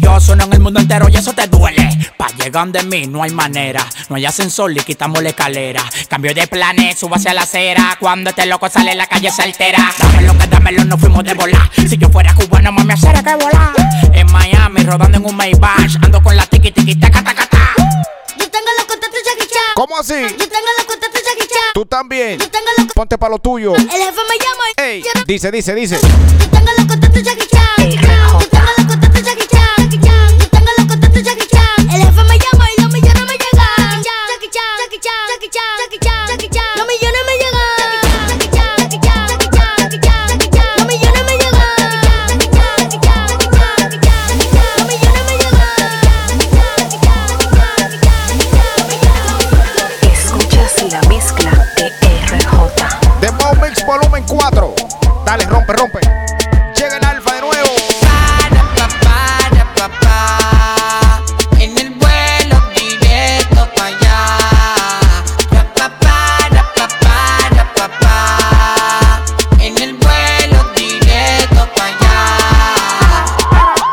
Yo 0.00 0.20
sueno 0.20 0.44
en 0.44 0.52
el 0.52 0.60
mundo 0.60 0.80
entero 0.80 1.08
y 1.08 1.16
eso 1.16 1.32
te 1.32 1.46
duele. 1.46 1.88
Pa' 2.16 2.28
llegar 2.28 2.68
de 2.68 2.82
mí 2.82 3.06
no 3.06 3.22
hay 3.22 3.30
manera. 3.30 3.84
No 4.08 4.16
hay 4.16 4.26
ascensor 4.26 4.70
y 4.72 4.80
quitamos 4.80 5.22
la 5.22 5.30
escalera. 5.30 5.82
Cambio 6.08 6.34
de 6.34 6.46
planes, 6.46 6.98
subo 6.98 7.16
hacia 7.16 7.34
la 7.34 7.42
acera. 7.42 7.96
Cuando 8.00 8.30
este 8.30 8.46
loco 8.46 8.68
sale 8.68 8.94
la 8.94 9.06
calle 9.06 9.30
se 9.30 9.42
altera. 9.42 9.92
Dámelo 9.98 10.36
que 10.38 10.46
dámelo, 10.46 10.84
no 10.84 10.98
fuimos 10.98 11.24
de 11.24 11.34
volar. 11.34 11.70
Si 11.74 11.96
yo 11.96 12.08
fuera 12.10 12.34
cubano, 12.34 12.72
me 12.72 12.92
hacer 12.92 13.22
que 13.22 13.34
volar. 13.34 13.72
En 14.12 14.30
Miami, 14.32 14.82
rodando 14.82 15.18
en 15.18 15.24
un 15.26 15.36
Maybach. 15.36 15.96
Ando 16.02 16.22
con 16.22 16.36
la 16.36 16.46
tiki 16.46 16.70
tiki 16.70 16.94
taca 16.96 17.22
taca 17.22 17.46
ta. 17.46 17.74
Yo 18.38 18.48
tengo 18.50 18.66
los 18.78 18.86
contactos 18.86 19.20
Jackie 19.24 19.48
Chan. 19.52 19.74
¿Cómo 19.74 19.98
así? 19.98 20.14
Yo 20.14 20.48
tengo 20.48 20.66
los 20.78 20.86
contactos 20.86 21.22
Jackie 21.24 21.48
Chan. 21.48 21.72
Tú 21.74 21.86
también. 21.86 22.38
Yo 22.38 22.50
tengo 22.50 22.66
los 22.78 22.86
Ponte 22.92 23.18
para 23.18 23.30
lo 23.30 23.38
tuyo. 23.38 23.74
El 23.74 23.88
jefe 23.88 24.00
me 24.02 24.38
llama 24.38 24.64
y 24.76 24.80
Ey, 24.80 25.04
dice, 25.26 25.50
dice, 25.50 25.74
dice. 25.74 25.98
Yo 26.00 26.48
tengo 26.48 26.70
los 26.76 26.86
contactos 26.86 27.22
Jackie 27.22 27.46
Chan. 27.50 27.90
Yo 27.90 28.00
tengo 28.00 28.38
los 28.38 28.48
Volumen 54.38 54.50
4. 54.50 54.74
Dale, 55.24 55.44
rompe, 55.46 55.72
rompe. 55.72 56.00
Llega 56.76 56.96
el 56.96 57.04
alfa 57.04 57.34
de 57.34 57.40
nuevo. 57.40 57.68
Para 59.02 59.64
papá, 59.74 61.22
en 61.58 61.76
el 61.76 61.90
vuelo 61.90 62.62
directo 62.74 63.68
para 63.74 63.86
allá. 63.86 64.38
Para 65.50 65.98
para 65.98 67.68
para 67.98 69.22
en 69.60 69.78
el 69.78 69.94
vuelo 69.94 70.64
directo 70.74 71.68
para 71.74 71.88
allá. 71.88 72.16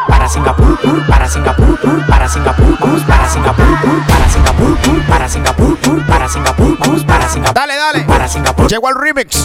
Para 0.08 0.30
Singapur, 0.30 0.80
pur, 0.80 1.08
para 1.08 1.28
Singapur, 1.28 1.80
pur, 1.80 2.06
para 2.08 2.30
Singapur, 2.30 2.78
pur, 2.78 3.06
para 3.08 3.30
Singapur, 3.30 3.78
pur, 3.80 4.06
para 4.08 4.30
Singapur, 4.30 4.78
pur, 4.78 5.06
para 5.08 5.30
Singapur, 5.30 5.78
pur, 5.80 6.06
para 6.06 6.30
Singapur, 6.30 6.78
pur, 6.78 7.06
para 7.06 7.30
Singapur. 7.30 7.54
Dale, 7.54 7.76
dale. 7.76 8.04
Para 8.06 8.28
Singapur. 8.28 8.68
Llegó 8.70 8.90
el 8.90 8.96
remix. 8.96 9.45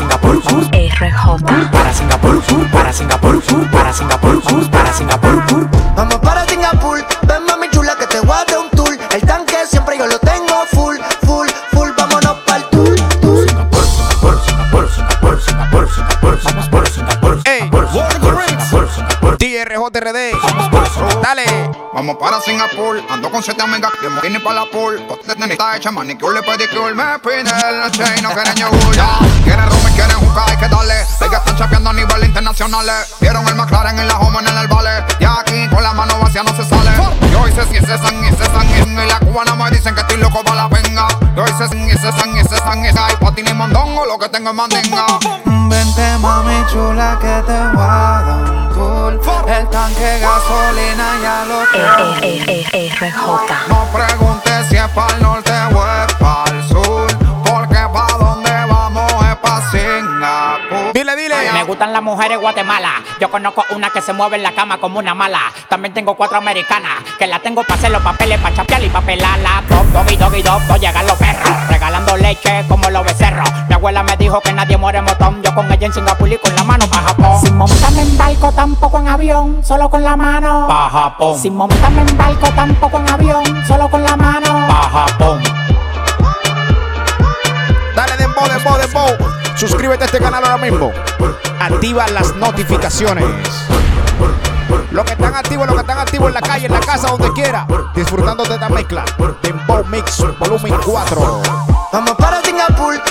Singapur. 0.00 0.40
RJ 0.48 1.79
Vamos 22.00 22.16
para 22.16 22.40
Singapur, 22.40 22.98
ando 23.10 23.30
con 23.30 23.42
siete 23.42 23.60
amigas 23.60 23.92
de 24.00 24.08
bikini 24.08 24.38
para 24.38 24.60
la 24.60 24.64
pool. 24.70 25.06
Coste 25.06 25.34
está 25.52 25.76
hecha 25.76 25.90
manicure, 25.90 26.42
pedicure, 26.42 26.94
me 26.94 27.18
piden 27.18 27.46
el 27.46 27.90
chain, 27.90 28.22
no 28.22 28.30
quieren 28.30 28.54
yogur, 28.54 28.96
ya. 28.96 29.18
Quieren 29.44 29.68
rum, 29.68 29.82
quieren 29.94 30.16
jugar, 30.16 30.48
hay 30.48 30.56
que 30.56 30.68
darle. 30.68 30.94
Ellas 30.94 31.40
están 31.40 31.58
chapeando 31.58 31.90
a 31.90 31.92
nivel 31.92 32.24
internacional. 32.24 32.86
Vieron 33.20 33.46
el 33.46 33.54
McLaren 33.54 33.98
en 33.98 34.08
la 34.08 34.18
home 34.18 34.38
en 34.38 34.48
el 34.48 34.68
vale. 34.68 35.04
Y 35.18 35.24
aquí 35.26 35.68
con 35.68 35.82
la 35.82 35.92
mano 35.92 36.18
vacía 36.20 36.42
no 36.42 36.56
se 36.56 36.64
sale. 36.64 36.90
Yo 37.30 37.46
hice 37.48 37.64
si 37.66 37.76
ese 37.76 37.96
san, 37.98 38.24
ese 38.24 38.44
san, 38.44 38.68
y 38.68 38.84
la 39.06 39.18
cubana 39.20 39.54
me 39.54 39.70
dicen 39.70 39.94
que 39.94 40.00
estoy 40.00 40.16
loco 40.18 40.42
para 40.42 40.62
la 40.62 40.68
venga. 40.68 41.06
Yo 41.36 41.44
hice 41.44 41.68
sin 41.68 41.88
ese 41.88 42.10
san, 42.12 42.36
ese 42.36 42.56
san, 42.56 42.84
ese 42.84 42.98
hay 42.98 43.14
patín 43.16 43.46
y 43.48 43.52
mondongo, 43.52 44.04
lo 44.06 44.18
que 44.18 44.28
tengo 44.28 44.50
es 44.50 44.56
mandinga. 44.56 45.06
Vente 45.68 46.18
mami 46.18 46.64
chula 46.70 47.16
que 47.20 47.42
te 47.46 47.58
voy 47.76 47.82
a 47.82 48.22
dar 48.26 48.50
un 48.50 49.20
tour. 49.20 49.48
El 49.48 49.68
tanque 49.68 50.18
gasolina 50.20 51.18
ya 51.22 51.44
lo 51.46 51.62
RJ. 51.64 51.78
No 53.68 53.84
preguntes 53.92 54.66
si 54.68 54.76
es 54.76 54.88
para 54.88 55.14
el 55.14 55.22
norte 55.22 55.52
o 55.74 55.82
gustan 61.80 61.94
las 61.94 62.02
mujeres 62.02 62.38
Guatemala. 62.38 63.02
Yo 63.18 63.30
conozco 63.30 63.64
una 63.70 63.88
que 63.88 64.02
se 64.02 64.12
mueve 64.12 64.36
en 64.36 64.42
la 64.42 64.52
cama 64.52 64.76
como 64.76 64.98
una 64.98 65.14
mala. 65.14 65.40
También 65.66 65.94
tengo 65.94 66.14
cuatro 66.14 66.36
americanas 66.36 66.92
que 67.18 67.26
la 67.26 67.38
tengo 67.38 67.62
para 67.62 67.76
hacer 67.76 67.90
los 67.90 68.02
papeles, 68.02 68.38
para 68.38 68.54
chapear 68.54 68.84
y 68.84 68.90
pa' 68.90 69.00
pelarla. 69.00 69.62
Dog, 69.66 69.86
doggy, 69.90 70.16
doggy, 70.16 70.42
dog, 70.42 70.60
dog, 70.66 70.78
llegan 70.78 71.06
los 71.06 71.16
perros. 71.16 71.68
Regalando 71.70 72.18
leche 72.18 72.66
como 72.68 72.90
los 72.90 73.02
becerros. 73.02 73.48
Mi 73.66 73.76
abuela 73.76 74.02
me 74.02 74.14
dijo 74.18 74.42
que 74.42 74.52
nadie 74.52 74.76
muere 74.76 74.98
en 74.98 75.06
motón. 75.06 75.42
Yo 75.42 75.54
con 75.54 75.72
ella 75.72 75.86
en 75.86 75.94
Singapur 75.94 76.30
y 76.30 76.36
con 76.36 76.54
la 76.54 76.64
mano 76.64 76.86
pa' 76.86 76.98
Japón. 76.98 77.40
Sin 77.40 77.56
montarme 77.56 78.02
en 78.02 78.18
barco, 78.18 78.52
tampoco 78.52 78.98
en 78.98 79.08
avión, 79.08 79.64
solo 79.64 79.88
con 79.88 80.04
la 80.04 80.16
mano. 80.16 80.66
Pa' 80.68 80.90
Japón. 80.90 81.38
Sin 81.38 81.56
montarme 81.56 82.02
en 82.02 82.18
barco, 82.18 82.46
tampoco 82.50 82.98
en 82.98 83.08
avión, 83.08 83.64
solo 83.66 83.88
con 83.88 84.02
la 84.02 84.16
mano. 84.16 84.66
Pa' 84.68 84.90
Japón. 84.90 85.59
Suscríbete 89.60 90.04
a 90.04 90.06
este 90.06 90.18
canal 90.20 90.42
ahora 90.42 90.56
mismo. 90.56 90.90
Activa 91.60 92.08
las 92.08 92.34
notificaciones. 92.36 93.26
Los 94.90 95.04
que 95.04 95.12
están 95.12 95.34
activos, 95.34 95.66
los 95.66 95.74
que 95.74 95.82
están 95.82 95.98
activos 95.98 96.28
en 96.28 96.34
la 96.34 96.40
calle, 96.40 96.64
en 96.64 96.72
la 96.72 96.80
casa, 96.80 97.08
donde 97.08 97.30
quiera. 97.34 97.66
Disfrutando 97.94 98.42
de 98.44 98.54
esta 98.54 98.70
mezcla. 98.70 99.04
Dembow 99.42 99.84
Mix 99.84 100.24
Volumen 100.38 100.72
4. 100.82 101.42
Vamos 101.92 102.16
para 102.16 102.40
Singapur, 102.40 103.02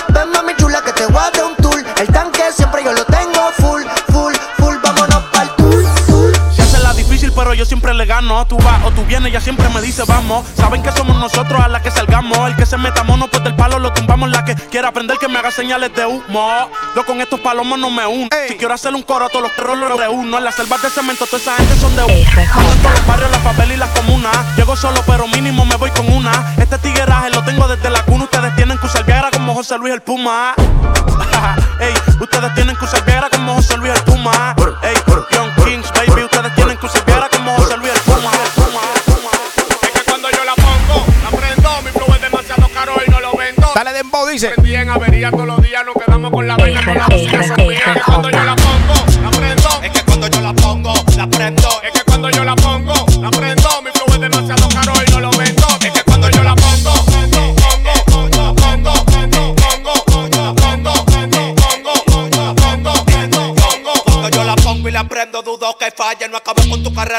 yo 7.60 7.66
siempre 7.66 7.92
le 7.92 8.06
gano. 8.06 8.46
Tú 8.46 8.56
vas 8.56 8.82
o 8.86 8.90
tú 8.90 9.04
vienes, 9.04 9.30
ya 9.30 9.40
siempre 9.40 9.68
me 9.68 9.82
dice 9.82 10.02
vamos. 10.06 10.46
Saben 10.56 10.82
que 10.82 10.90
somos 10.92 11.18
nosotros 11.18 11.60
a 11.62 11.68
la 11.68 11.82
que 11.82 11.90
salgamos. 11.90 12.38
El 12.48 12.56
que 12.56 12.64
se 12.64 12.78
meta 12.78 13.02
mono, 13.02 13.28
pues 13.28 13.44
del 13.44 13.54
palo 13.54 13.78
lo 13.78 13.92
tumbamos. 13.92 14.30
La 14.30 14.46
que 14.46 14.54
quiera 14.54 14.88
aprender 14.88 15.18
que 15.18 15.28
me 15.28 15.38
haga 15.38 15.50
señales 15.50 15.94
de 15.94 16.06
humo. 16.06 16.70
Yo 16.96 17.04
con 17.04 17.20
estos 17.20 17.38
palomos 17.40 17.78
no 17.78 17.90
me 17.90 18.06
uno. 18.06 18.28
Si 18.48 18.56
quiero 18.56 18.72
hacer 18.72 18.94
un 18.94 19.02
coro, 19.02 19.28
todos 19.28 19.42
los 19.42 19.52
perros 19.52 19.76
los 19.76 19.94
reúno. 19.94 20.38
En 20.38 20.44
las 20.44 20.54
selvas 20.54 20.80
de 20.80 20.88
cemento, 20.88 21.26
toda 21.26 21.36
esa 21.36 21.56
gente 21.56 21.76
son 21.76 21.94
de 21.96 22.04
uno. 22.04 22.14
Todos 22.80 22.94
los 22.94 23.06
barrios, 23.06 23.30
la 23.30 23.38
favela 23.40 23.74
y 23.74 23.76
las 23.76 23.90
comunas. 23.90 24.56
Llego 24.56 24.74
solo, 24.74 25.02
pero 25.06 25.26
mínimo 25.28 25.66
me 25.66 25.76
voy 25.76 25.90
con 25.90 26.10
una. 26.10 26.54
Este 26.56 26.78
tigueraje 26.78 27.28
lo 27.28 27.44
tengo 27.44 27.68
desde 27.68 27.90
la 27.90 28.02
cuna. 28.04 28.24
Ustedes 28.24 28.56
tienen 28.56 28.78
que 28.78 28.86
usar 28.86 29.04
Viagra 29.04 29.30
como 29.30 29.54
José 29.54 29.76
Luis 29.76 29.92
el 29.92 30.00
Puma. 30.00 30.54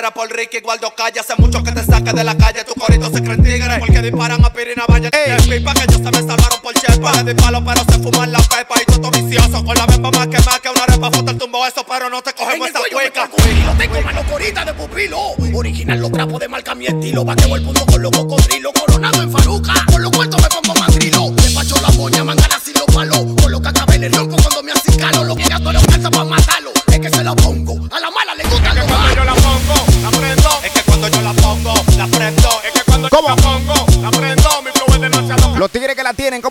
carrera 0.01 0.13
por 0.13 0.35
Ricky, 0.35 0.59
Gualdo 0.61 0.93
calle. 0.95 1.19
Hace 1.19 1.35
mucho 1.37 1.63
que 1.63 1.71
te 1.71 1.85
saque 1.85 2.11
de 2.11 2.23
la 2.23 2.35
calle. 2.35 2.63
Tu 2.63 2.73
corito 2.73 3.11
se 3.11 3.21
creen 3.21 3.43
tigre. 3.43 3.77
Porque 3.79 4.01
disparan 4.01 4.43
a 4.43 4.51
Pirina 4.51 4.85
Valle. 4.87 5.09
Y 5.09 5.59
pa' 5.59 5.73
que 5.73 5.83
ellos 5.83 5.97
se 5.97 6.11
me 6.11 6.17
salvaron 6.17 6.61
por 6.61 6.73
chepa. 6.73 7.23
Le 7.23 7.33
disparo, 7.33 7.63
pero 7.63 7.81
se 7.83 7.99
fuman 7.99 8.31
la 8.31 8.39
pepa. 8.39 8.75
Y 8.81 8.85
todo 8.85 9.11
vicioso. 9.11 9.63
Con 9.63 9.77
la 9.77 9.85
bemba 9.85 10.11
más 10.11 10.27
que 10.27 10.39
más 10.39 10.59
que 10.59 10.69
una 10.69 10.85
repa. 10.87 11.11
Foto 11.11 11.31
el 11.31 11.37
tumbo 11.37 11.65
eso, 11.65 11.85
pero 11.87 12.09
no 12.09 12.21
te 12.21 12.33
cogemos 12.33 12.69
esa 12.69 12.79
cueca. 12.91 13.29
Lo 13.65 13.73
tengo 13.73 14.01
mano 14.01 14.23
corita 14.29 14.65
de 14.65 14.73
pupilo. 14.73 15.19
Original 15.53 15.99
los 15.99 16.11
trapos 16.11 16.39
de 16.39 16.47
marca 16.47 16.73
mi 16.73 16.87
estilo. 16.87 17.23
Vaqueo 17.23 17.55
el 17.55 17.61
mundo 17.61 17.85
con 17.85 18.01
los 18.01 18.11
cocodrilos. 18.11 18.73
Coronado 18.73 19.21
en 19.21 19.31
faruca. 19.31 19.80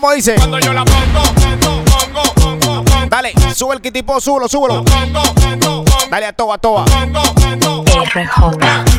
¿Cómo 0.00 0.12
dice? 0.14 0.34
Cuando 0.36 0.58
yo 0.58 0.72
la 0.72 0.84
pongo, 0.84 1.22
pongo, 1.34 1.84
pongo, 1.84 2.34
pongo, 2.34 2.84
pongo. 2.84 3.06
Dale, 3.08 3.32
sube 3.54 3.74
el 3.74 3.82
kitipo, 3.82 4.20
súbelo, 4.20 4.48
súbelo. 4.48 4.84
Dale 6.10 6.26
a 6.26 6.32
toa, 6.32 6.54
a 6.54 6.58
toa. 6.58 6.84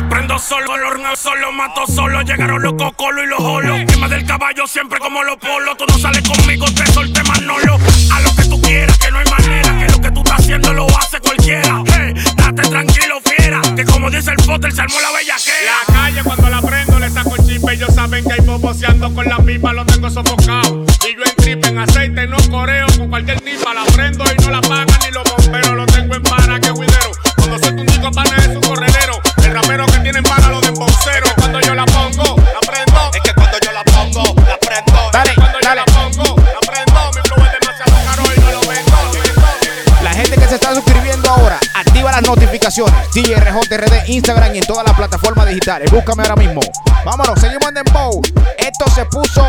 Prendo 0.08 0.38
solo, 0.38 0.76
el 0.76 0.82
horno 0.84 1.16
solo, 1.16 1.52
mato 1.52 1.86
solo. 1.86 2.22
Llegaron 2.22 2.62
los 2.62 2.74
cocolos 2.74 3.24
y 3.24 3.26
los 3.26 3.40
holos. 3.40 3.78
Encima 3.78 4.08
del 4.08 4.24
caballo 4.24 4.66
siempre 4.66 4.98
como 4.98 5.22
los 5.24 5.36
polos. 5.36 5.76
Tú 5.76 5.84
no 5.88 5.98
sales 5.98 6.22
conmigo, 6.26 6.66
te 6.66 6.90
solté 6.92 7.22
manolo. 7.24 7.78
A 8.12 8.20
lo 8.20 8.34
que 8.34 8.44
tú 8.44 8.60
quieras, 8.62 8.96
que 8.98 9.10
no 9.10 9.18
hay 9.18 9.26
manera. 9.26 9.78
Que 9.78 9.92
lo 9.92 10.00
que 10.00 10.10
tú 10.10 10.20
estás 10.20 10.40
haciendo 10.40 10.72
lo 10.72 10.86
hace 10.98 11.20
cualquiera. 11.20 11.82
Hey, 11.86 12.14
date 12.36 12.62
tranquilo, 12.62 13.16
fiera. 13.24 13.60
Que 13.74 13.84
como 13.84 14.10
dice 14.10 14.30
el 14.30 14.46
Potter, 14.46 14.72
se 14.72 14.80
armó 14.80 15.00
la 15.00 15.10
bellaquera. 15.10 15.72
La 15.88 15.94
calle 15.94 16.22
cuando 16.22 16.48
la 16.48 16.62
prendo 16.62 16.98
le 16.98 17.10
saco 17.10 17.36
chispe. 17.36 17.72
Ellos 17.74 17.94
saben 17.94 18.24
que 18.24 18.32
hay 18.32 18.40
bobo 18.40 18.68
Joseando 18.68 19.12
con 19.14 19.26
la 19.26 19.36
pipa 19.38 19.72
lo 19.72 19.84
tengo 19.84 20.08
sofocado. 20.08 20.91
Y 21.22 21.24
yo 21.24 21.30
en 21.30 21.36
trip, 21.36 21.64
en 21.66 21.78
aceite, 21.78 22.26
no 22.26 22.36
coreo. 22.50 22.86
Con 22.96 23.08
cualquier 23.08 23.40
tipa 23.40 23.74
la 23.74 23.84
prendo 23.94 24.24
y 24.24 24.42
no 24.42 24.50
la 24.50 24.60
pagan 24.60 24.98
ni 25.04 25.10
los 25.10 25.24
bomberos. 25.24 25.72
Lo 25.72 25.86
tengo 25.86 26.14
en 26.14 26.22
para 26.22 26.60
que 26.60 26.70
juidero. 26.70 27.10
Cuando 27.36 27.58
soy 27.58 27.70
un 27.70 27.86
disco 27.86 28.10
pana 28.10 28.36
es 28.38 28.48
un 28.48 28.60
corredero. 28.60 29.20
El 29.44 29.52
rapero 29.52 29.86
que 29.86 29.98
tienen 29.98 30.22
para 30.22 30.48
lo 30.48 30.60
de 30.60 30.68
embocero. 30.68 31.26
Cuando 31.36 31.60
yo 31.60 31.74
la 31.74 31.84
pongo, 31.86 32.36
la 32.36 32.60
prendo. 32.60 33.10
Es 33.14 33.22
que 33.22 33.34
cuando 33.34 33.58
yo 33.64 33.72
la 33.72 33.84
pongo, 33.84 34.22
la 34.46 34.58
prendo. 34.58 35.10
Dale, 35.12 35.34
cuando 35.34 35.58
dale. 35.60 35.66
yo 35.66 35.74
la 35.74 35.84
pongo, 35.84 36.36
la 36.36 36.60
prendo. 36.60 37.10
Mi 37.14 37.28
flow 37.28 37.46
es 37.46 37.60
demasiado 37.60 38.04
caro 38.04 38.22
y 38.36 38.40
no 38.40 38.52
lo 38.52 38.60
vendo. 38.60 40.02
La 40.02 40.10
gente 40.14 40.36
que 40.36 40.46
se 40.46 40.54
está 40.54 40.74
suscribiendo 40.74 41.28
ahora, 41.30 41.58
activa 41.74 42.12
las 42.12 42.22
notificaciones. 42.22 43.10
TRJRD, 43.10 44.08
Instagram 44.08 44.54
y 44.54 44.58
en 44.58 44.64
todas 44.66 44.86
las 44.86 44.96
plataformas 44.96 45.46
digitales. 45.48 45.90
Búscame 45.90 46.22
ahora 46.22 46.36
mismo. 46.36 46.60
Vámonos, 47.04 47.40
seguimos 47.40 47.68
en 47.68 47.74
Dembow. 47.74 48.22
Esto 48.58 48.90
se 48.90 49.04
puso 49.06 49.46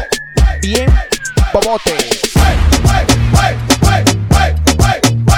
bien 0.61 0.91
bobote. 1.53 1.95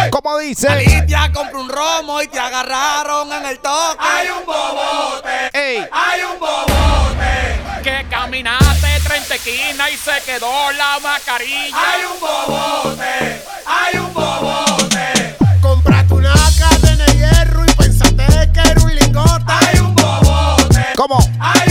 ¿Cómo 0.10 0.38
dice? 0.38 0.69
Alicia 0.69 1.30
compró 1.34 1.60
un 1.60 1.69
romo 1.69 2.21
y 2.21 2.28
te 2.28 2.39
agarraron 2.39 3.32
en 3.34 3.45
el 3.45 3.60
toque. 3.60 3.97
Hay 3.99 4.30
un 4.30 4.45
bobote. 4.45 5.49
Ey. 5.54 5.86
Hay 5.91 6.21
un 6.21 6.39
bobote. 6.39 7.84
Que 7.84 8.08
caminaste 8.10 8.88
30 9.04 9.36
esquinas 9.36 9.91
y 9.91 9.97
se 9.97 10.21
quedó 10.25 10.71
la 10.71 10.99
mascarilla. 11.04 11.75
Hay 11.75 12.06
un 12.06 12.19
bobote. 12.19 13.43
Hay 13.65 13.97
un 13.97 14.13
bobote. 14.13 15.36
Compraste 15.62 16.13
una 16.13 16.34
cadena 16.58 17.06
de 17.06 17.17
hierro 17.17 17.65
y 17.65 17.73
pensaste 17.73 18.51
que 18.54 18.60
era 18.62 18.82
un 18.82 18.95
lingote. 18.95 19.43
Hay 19.47 19.80
un 19.80 19.93
bobote. 19.93 20.86
¿Cómo? 20.95 21.19
Hay 21.39 21.64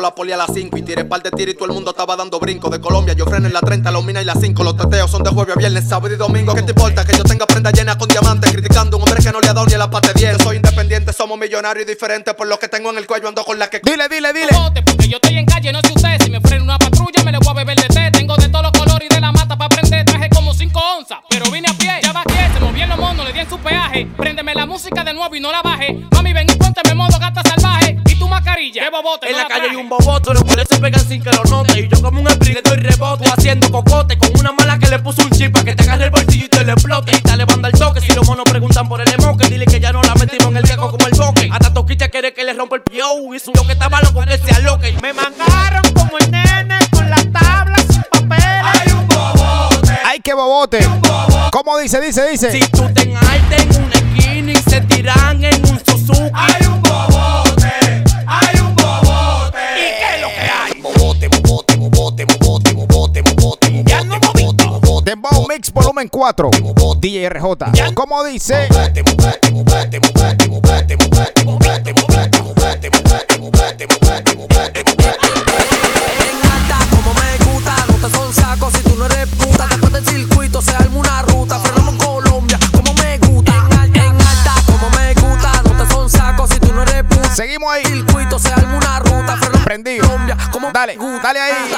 la 0.00 0.14
poli 0.14 0.32
a 0.32 0.36
las 0.36 0.52
5 0.52 0.76
y 0.76 0.82
tiré 0.82 1.04
par 1.04 1.22
de 1.22 1.30
tiros 1.30 1.54
y 1.54 1.56
todo 1.56 1.66
el 1.66 1.72
mundo 1.72 1.90
estaba 1.90 2.16
dando 2.16 2.38
brinco. 2.38 2.70
De 2.70 2.80
Colombia 2.80 3.14
yo 3.14 3.26
freno 3.26 3.46
en 3.46 3.52
la 3.52 3.60
30, 3.60 3.90
la 3.90 4.00
mina 4.00 4.22
y 4.22 4.24
la 4.24 4.34
5. 4.34 4.62
Los 4.64 4.76
teteos 4.76 5.10
son 5.10 5.22
de 5.22 5.30
jueves 5.30 5.56
a 5.56 5.58
viernes, 5.58 5.88
sábado 5.88 6.14
y 6.14 6.16
domingo. 6.16 6.54
¿Qué 6.54 6.62
te 6.62 6.72
importa 6.72 7.04
que 7.04 7.16
yo 7.16 7.24
tenga 7.24 7.46
prenda 7.46 7.70
llena 7.70 7.96
con 7.98 8.08
diamantes? 8.08 8.50
Criticando 8.52 8.96
a 8.96 9.00
un 9.00 9.08
hombre 9.08 9.22
que 9.22 9.32
no 9.32 9.40
le 9.40 9.48
ha 9.48 9.54
dado 9.54 9.66
ni 9.66 9.74
a 9.74 9.78
la 9.78 9.90
pata 9.90 10.12
10. 10.12 10.38
Yo 10.38 10.44
soy 10.44 10.56
independiente, 10.56 11.12
somos 11.12 11.38
millonarios 11.38 11.86
y 11.86 11.90
diferentes. 11.90 12.34
Por 12.34 12.46
lo 12.46 12.58
que 12.58 12.68
tengo 12.68 12.90
en 12.90 12.98
el 12.98 13.06
cuello 13.06 13.28
ando 13.28 13.44
con 13.44 13.58
la 13.58 13.68
que. 13.68 13.80
Dile, 13.82 14.08
dile, 14.08 14.32
dile. 14.32 14.50
bote, 14.52 14.82
porque 14.82 15.08
yo 15.08 15.16
estoy 15.16 15.38
en 15.38 15.46
calle, 15.46 15.72
no 15.72 15.80
sé 15.82 15.92
usted. 15.94 16.22
Si 16.22 16.30
me 16.30 16.40
frena 16.40 16.64
una 16.64 16.78
patrulla, 16.78 17.22
me 17.24 17.32
le 17.32 17.38
voy 17.38 17.48
a 17.48 17.52
beber 17.54 17.76
de 17.76 17.88
té. 17.88 18.10
Tengo 18.12 18.36
de 18.36 18.48
todos 18.48 18.64
los 18.64 18.72
colores 18.72 19.08
y 19.10 19.14
de 19.14 19.20
la 19.20 19.32
mata 19.32 19.56
para 19.56 19.68
prender. 19.68 20.04
Traje 20.04 20.28
como 20.30 20.54
5 20.54 20.80
onzas, 20.98 21.18
pero 21.28 21.50
vine 21.50 21.68
a 21.68 21.74
pie. 21.74 22.00
Ya 22.02 22.12
bajé, 22.12 22.52
se 22.52 22.60
movían 22.60 22.88
los 22.88 22.98
monos, 22.98 23.26
le 23.26 23.32
di 23.32 23.40
en 23.40 23.48
su 23.48 23.58
peaje. 23.58 24.06
Préndeme 24.16 24.54
la 24.54 24.66
música 24.66 25.04
de 25.04 25.12
nuevo 25.12 25.34
y 25.34 25.40
no 25.40 25.50
la 25.52 25.62
baje. 25.62 25.98
Mami, 26.12 26.32
ven 26.32 26.46
y 26.50 26.54
pónteme 26.54 26.94
modo 26.94 27.18
gata 27.18 27.42
salvaje. 27.42 27.98
Mascarilla, 28.30 28.84
qué 28.84 28.90
bobote, 28.90 29.26
En 29.26 29.32
no 29.32 29.38
la 29.38 29.48
calle 29.48 29.70
hay 29.70 29.76
un 29.76 29.88
boboto, 29.88 30.32
los 30.32 30.44
cuales 30.44 30.68
se 30.68 30.78
pegan 30.78 31.06
sin 31.06 31.22
que 31.22 31.30
lo 31.30 31.42
note. 31.44 31.80
Y 31.80 31.88
yo 31.88 32.00
como 32.00 32.20
un 32.20 32.28
spring 32.28 32.54
le 32.54 32.62
doy 32.62 32.76
rebote, 32.78 33.28
haciendo 33.28 33.70
cocote 33.70 34.16
con 34.16 34.30
una 34.38 34.52
mala 34.52 34.78
que 34.78 34.88
le 34.88 34.98
puso 35.00 35.22
un 35.22 35.30
chip 35.30 35.52
pa' 35.52 35.64
que 35.64 35.74
te 35.74 35.82
agarre 35.82 36.04
el 36.04 36.10
bolsillo 36.10 36.46
y 36.46 36.48
te 36.48 36.64
lo 36.64 36.72
explote. 36.72 37.12
Y 37.16 37.20
dale 37.28 37.44
banda 37.44 37.68
al 37.68 37.78
toque, 37.78 38.00
si 38.00 38.12
los 38.12 38.26
monos 38.26 38.44
preguntan 38.48 38.88
por 38.88 39.00
el 39.00 39.12
emoque, 39.12 39.48
dile 39.48 39.66
que 39.66 39.80
ya 39.80 39.92
no 39.92 40.02
la 40.02 40.14
metimos 40.14 40.46
en 40.46 40.56
el 40.56 40.64
queco 40.64 40.90
como 40.90 41.06
el 41.06 41.12
boque. 41.12 41.48
Hasta 41.52 41.74
Toquita 41.74 42.08
quiere 42.08 42.32
que 42.32 42.44
le 42.44 42.52
rompa 42.52 42.76
el 42.76 42.82
pio, 42.82 43.34
y 43.34 43.38
su 43.38 43.52
que 43.52 43.72
estaba 43.72 44.00
loco 44.00 44.24
que 44.24 44.38
se 44.38 44.54
aloque. 44.54 44.96
Me 45.02 45.12
mangaron 45.12 45.82
como 45.92 46.16
el 46.18 46.30
nene 46.30 46.78
con 46.90 47.10
las 47.10 47.30
tablas 47.32 47.84
sin 47.90 48.02
papeles. 48.10 48.62
Hay 48.64 48.92
un 48.92 49.08
bobote. 49.08 49.98
¡Ay, 50.04 50.20
qué 50.20 50.34
bobote! 50.34 50.78
¿Cómo 51.50 51.78
dice, 51.78 52.00
dice, 52.00 52.28
dice? 52.28 52.52
Si 52.52 52.60
tú 52.70 52.88
te 52.94 53.02
en 53.02 53.10
una 53.10 53.94
esquina 53.94 54.52
y 54.52 54.56
se 54.70 54.80
tiran 54.82 55.44
en 55.44 55.62
un 55.66 55.80
Suzuki. 55.84 56.30
Hay 56.32 56.66
un 56.66 56.80
bobote. 56.80 57.09
Mix 65.16 65.72
Volumen 65.72 66.08
4. 66.08 66.50
DJ 67.00 67.28
RJ. 67.30 67.94
Como 67.94 68.22
dice. 68.22 68.68
saco 78.32 78.70
si 78.70 78.82
tú 78.82 78.94
no 78.96 79.06
eres 79.06 79.28
puta. 79.30 79.66
Después 79.66 79.92
del 79.92 80.06
circuito 80.06 80.62
se 80.62 80.70
arma 80.70 80.98
una 80.98 81.22
ruta. 81.22 81.58
Frenamos 81.58 81.96
Colombia, 81.96 82.58
como 82.72 82.94
me 82.94 83.18
gusta. 83.18 83.52
En 83.82 83.98
alta, 83.98 84.54
como 84.66 84.90
me 84.90 85.14
gusta. 85.14 85.62
No 85.64 85.84
te 85.84 85.92
son 85.92 86.08
sacos 86.08 86.50
si 86.50 86.60
tú 86.60 86.72
no 86.72 86.82
eres 86.82 87.02
puta. 87.04 87.34
Seguimos 87.34 87.72
ahí. 87.72 87.84
Circuito 87.84 88.38
se 88.38 88.52
arma 88.52 88.76
una 88.76 89.00
ruta. 89.00 89.36
Frenamos 89.64 90.08
Colombia, 90.08 90.36
como 90.52 90.70
me 90.70 90.96
gusta. 90.96 91.22
Dale 91.22 91.40
ahí. 91.40 91.72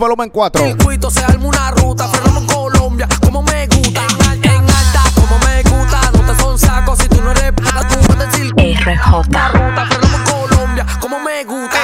Volumen 0.00 0.30
4. 0.30 0.64
circuito 0.64 1.10
se 1.10 1.22
arma 1.22 1.44
una 1.44 1.70
ruta, 1.72 2.08
frenamos 2.08 2.40
en 2.40 2.46
Colombia, 2.46 3.06
como 3.20 3.42
me 3.42 3.66
gusta. 3.66 4.00
En 4.42 4.70
alta, 4.70 5.02
como 5.14 5.38
me 5.40 5.62
gusta, 5.62 6.10
no 6.12 6.20
te 6.20 6.40
son 6.40 6.58
sacos 6.58 6.98
si 7.00 7.06
tú 7.06 7.20
no 7.20 7.32
eres 7.32 7.52
puta, 7.52 7.86
tú 7.86 7.96
puedes 8.06 8.32
decir 8.32 8.50
RJ. 8.56 9.12
ruta, 9.52 9.86
frenamos 9.90 10.20
en 10.20 10.24
Colombia, 10.24 10.86
como 11.02 11.20
me 11.20 11.44
gusta. 11.44 11.76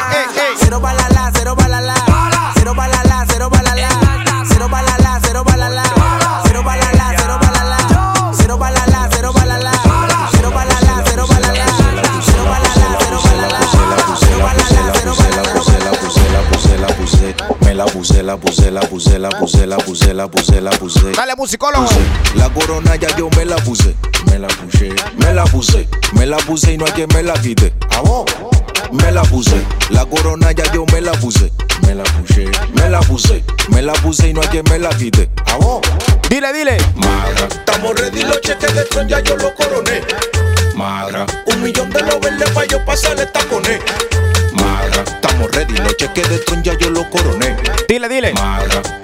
Cero 0.57 0.81
la 18.77 18.83
puse, 18.83 19.19
la 19.19 19.31
puse, 19.31 19.67
la 19.67 19.79
puse, 19.79 20.13
la 20.13 20.29
puse, 20.29 20.61
la 20.61 20.71
puse. 20.71 21.13
Dale, 21.13 21.35
musicólogo. 21.35 21.89
La 22.35 22.51
corona 22.51 22.95
ya 22.97 23.09
yo 23.17 23.31
me 23.31 23.47
la 23.47 23.57
puse, 23.57 23.97
me 24.27 24.39
la 24.39 24.49
puse, 24.49 24.95
me 25.17 25.33
la 25.33 25.45
puse, 25.45 25.89
me 26.13 26.27
la 26.27 26.37
puse 26.37 26.75
y 26.75 26.77
no 26.77 26.85
hay 26.85 26.93
quien 26.93 27.09
me 27.15 27.23
la 27.23 27.33
quite. 27.41 27.73
¿A 27.97 28.03
vos? 28.03 28.27
Me 28.93 29.11
la 29.13 29.23
puse, 29.23 29.57
la 29.89 30.05
corona 30.05 30.53
ya 30.53 30.71
yo 30.75 30.85
me 30.93 31.01
la 31.01 31.13
puse, 31.13 31.51
me 31.87 31.95
la 31.95 32.05
puse, 32.05 32.51
me 32.75 32.91
la 32.91 33.01
puse, 33.01 33.43
me 33.71 33.81
la 33.81 33.95
puse 33.95 34.29
y 34.29 34.35
no 34.35 34.43
hay 34.43 34.49
quien 34.49 34.65
me 34.69 34.79
la 34.79 34.91
quite. 34.91 35.31
¿A 35.47 35.57
vos? 35.57 35.81
Dile, 36.29 36.53
dile. 36.53 36.77
Magra, 36.97 37.49
estamos 37.49 37.99
ready, 37.99 38.25
los 38.25 38.43
cheques 38.43 38.75
de 38.75 38.85
tron 38.85 39.09
ya 39.09 39.21
yo 39.21 39.39
lo 39.39 39.55
coroné. 39.55 40.03
Magra, 40.75 41.25
un 41.47 41.63
millón 41.63 41.89
de 41.89 42.03
los 42.03 42.21
verdes 42.21 42.51
pa' 42.51 42.67
yo 42.67 42.85
pasarle 42.85 43.25
taconé. 43.25 43.79
Magra, 44.53 45.03
estamos 45.37 45.55
ready, 45.55 45.77
los 45.83 45.97
cheques 45.97 46.29
de 46.29 46.39
tron 46.39 46.63
ya 46.63 46.77
yo 46.79 46.91
lo 46.91 47.09
coroné. 47.11 47.57
Dile, 47.89 48.09
dile. 48.09 48.35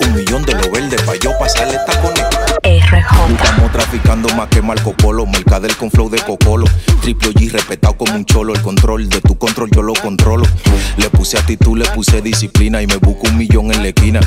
Un 0.00 0.14
millón 0.14 0.42
de 0.44 0.54
los 0.54 0.70
verdes 0.70 1.00
pa' 1.02 1.16
yo 1.16 1.36
pasarle 1.38 1.78
taconé. 1.86 2.22
RJ. 2.64 3.32
Estamos 3.32 3.72
traficando 3.72 4.28
más 4.30 4.48
que 4.48 4.62
Marco 4.62 4.92
Polo, 4.92 5.26
Mercader 5.26 5.74
con 5.76 5.90
flow 5.90 6.08
de 6.08 6.18
cocolo. 6.20 6.66
Triple 7.00 7.32
G 7.32 7.50
respetado 7.50 7.96
como 7.96 8.14
un 8.14 8.24
cholo, 8.24 8.54
el 8.54 8.62
control 8.62 9.08
de 9.08 9.20
tu 9.20 9.36
control 9.36 9.70
yo 9.74 9.82
lo 9.82 9.94
controlo. 9.94 10.46
Le 10.96 11.10
puse 11.10 11.38
actitud, 11.38 11.76
le 11.76 11.86
puse 11.86 12.22
disciplina 12.22 12.80
y 12.80 12.86
me 12.86 12.96
busco 12.96 13.28
un 13.28 13.36
millón 13.36 13.72
en 13.72 13.82
la 13.82 13.88
esquina. 13.88 14.20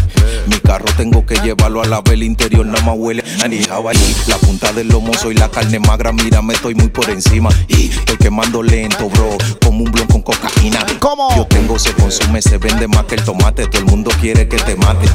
Mi 0.47 0.59
carro 0.59 0.85
tengo 0.97 1.25
que 1.25 1.35
llevarlo 1.35 1.81
a 1.81 1.87
la 1.87 2.01
vela 2.01 2.25
interior, 2.25 2.65
nada 2.65 2.83
más 2.83 2.95
huele 2.97 3.23
a 3.43 3.47
ni 3.47 3.63
jabalí. 3.63 4.15
La 4.27 4.37
punta 4.37 4.73
del 4.73 4.89
lomo 4.89 5.13
soy 5.13 5.35
la 5.35 5.49
carne 5.49 5.79
magra, 5.79 6.11
mira, 6.11 6.41
me 6.41 6.53
estoy 6.53 6.75
muy 6.75 6.89
por 6.89 7.09
encima. 7.09 7.49
Y 7.67 7.89
estoy 7.89 8.17
quemando 8.17 8.61
lento, 8.61 9.09
bro, 9.09 9.37
como 9.63 9.83
un 9.83 9.91
blon 9.91 10.07
con 10.07 10.21
cocaína. 10.21 10.85
¿Cómo? 10.99 11.35
Yo 11.35 11.45
tengo, 11.45 11.77
consume, 11.95 12.41
se 12.41 12.57
vende 12.57 12.87
más 12.87 13.05
que 13.05 13.15
el 13.15 13.23
tomate. 13.23 13.67
Todo 13.67 13.79
el 13.79 13.85
mundo 13.85 14.11
quiere 14.19 14.47
que 14.47 14.57
te 14.57 14.75
mate. 14.75 15.07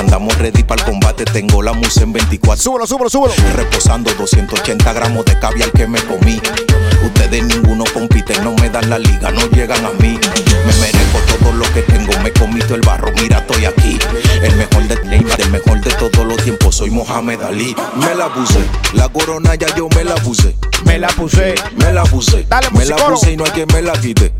Andamos 0.00 0.36
ready 0.38 0.62
para 0.62 0.82
el 0.82 0.90
combate, 0.90 1.24
tengo 1.24 1.62
la 1.62 1.72
musa 1.72 2.02
en 2.02 2.12
24. 2.12 2.62
Súbelo, 2.62 2.86
súbelo, 2.86 3.10
súbelo. 3.10 3.34
Reposando 3.54 4.12
280 4.14 4.92
gramos 4.92 5.24
de 5.24 5.38
caviar 5.38 5.70
que 5.72 5.86
me 5.86 6.00
comí. 6.02 6.40
Ustedes 7.04 7.44
ninguno 7.44 7.84
compiten, 7.92 8.42
no 8.42 8.52
me 8.54 8.68
dan 8.70 8.90
la 8.90 8.98
liga, 8.98 9.30
no 9.30 9.46
llegan 9.50 9.84
a 9.84 9.90
mí. 10.00 10.18
Me 10.66 10.72
merezco 10.80 11.18
todo 11.38 11.52
lo 11.52 11.64
que 11.72 11.82
tengo, 11.82 12.12
me 12.22 12.32
comito 12.32 12.74
el 12.74 12.80
barro, 12.80 13.12
mira, 13.20 13.38
estoy 13.38 13.64
aquí. 13.64 13.98
El 14.42 14.56
mejor 14.56 14.88
de 14.88 14.96
el 15.38 15.50
mejor 15.50 15.80
de 15.80 15.90
todos 15.92 16.26
los 16.26 16.36
tiempos, 16.42 16.76
soy 16.76 16.90
Mohamed 16.90 17.42
Ali. 17.42 17.76
Me 17.96 18.14
la 18.14 18.32
puse, 18.32 18.58
la 18.94 19.08
corona 19.08 19.54
ya 19.54 19.74
yo 19.76 19.88
me 19.94 20.04
la 20.04 20.14
puse. 20.16 20.56
Me 20.84 20.98
la 20.98 21.08
puse, 21.08 21.54
me 21.76 21.92
la 21.92 22.02
puse. 22.04 22.44
Dale, 22.48 22.70
me 22.70 22.84
la 22.84 22.96
puse 22.96 23.32
y 23.32 23.36
no 23.36 23.44
hay 23.44 23.50
quien 23.50 23.68
me 23.72 23.82
la 23.82 23.92
quite. 23.92 24.32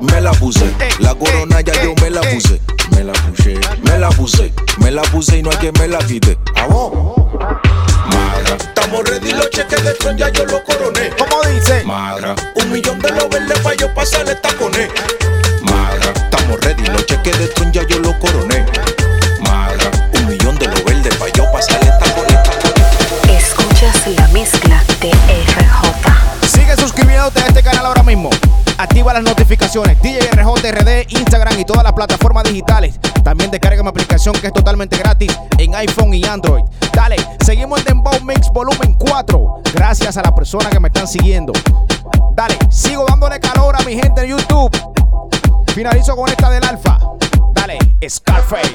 Me 0.00 0.20
la 0.20 0.30
puse, 0.32 0.74
la 1.00 1.14
corona 1.14 1.60
ya 1.60 1.72
yo 1.82 1.94
me 2.02 2.10
la 2.10 2.20
puse. 2.20 2.60
Me 2.90 3.02
la 3.04 3.12
puse, 3.12 3.58
me 3.82 3.98
la 3.98 4.08
puse, 4.10 4.52
me 4.78 4.90
la 4.90 5.02
puse 5.02 5.38
y 5.38 5.42
no 5.42 5.50
hay 5.50 5.56
quien 5.56 5.72
me 5.78 5.88
la 5.88 5.98
quite. 5.98 6.38
Magra. 8.06 8.56
Estamos 8.58 9.08
ready, 9.08 9.32
los 9.32 9.50
cheques 9.50 9.82
de 9.84 9.92
tron 9.94 10.16
ya 10.16 10.30
yo 10.30 10.44
lo 10.46 10.62
coroné. 10.64 11.10
¿Cómo 11.18 11.42
dice? 11.50 11.82
Magra. 11.84 12.34
Un 12.56 12.72
millón 12.72 12.98
de 13.00 13.10
los 13.10 13.28
verdes 13.28 13.58
pa' 13.60 13.74
yo 13.74 13.92
pasarle 13.94 14.34
tacones. 14.36 14.88
Magra. 15.62 16.12
Estamos 16.14 16.60
ready, 16.60 16.86
los 16.86 17.06
cheques 17.06 17.38
de 17.38 17.48
tron 17.48 17.72
ya 17.72 17.82
yo 17.86 17.98
lo 17.98 18.18
coroné. 18.18 18.55
Activa 28.78 29.14
las 29.14 29.22
notificaciones. 29.22 30.00
DJ 30.02 30.20
RJRD, 30.32 31.06
Instagram 31.08 31.58
y 31.58 31.64
todas 31.64 31.82
las 31.82 31.92
plataformas 31.94 32.44
digitales. 32.44 33.00
También 33.24 33.50
descarga 33.50 33.82
mi 33.82 33.88
aplicación 33.88 34.34
que 34.34 34.48
es 34.48 34.52
totalmente 34.52 34.98
gratis 34.98 35.32
en 35.56 35.74
iPhone 35.74 36.12
y 36.12 36.24
Android. 36.24 36.62
Dale, 36.92 37.16
seguimos 37.44 37.80
en 37.80 37.86
Dembow 37.86 38.20
Mix 38.22 38.48
Volumen 38.50 38.94
4. 38.94 39.62
Gracias 39.74 40.16
a 40.18 40.22
las 40.22 40.32
personas 40.32 40.68
que 40.68 40.78
me 40.78 40.88
están 40.88 41.08
siguiendo. 41.08 41.52
Dale, 42.34 42.58
sigo 42.70 43.06
dándole 43.08 43.40
calor 43.40 43.74
a 43.76 43.82
mi 43.84 43.94
gente 43.94 44.22
en 44.22 44.36
YouTube. 44.36 44.70
Finalizo 45.74 46.14
con 46.14 46.28
esta 46.28 46.50
del 46.50 46.64
Alfa. 46.64 46.98
Dale, 47.54 47.78
Scarface. 48.06 48.72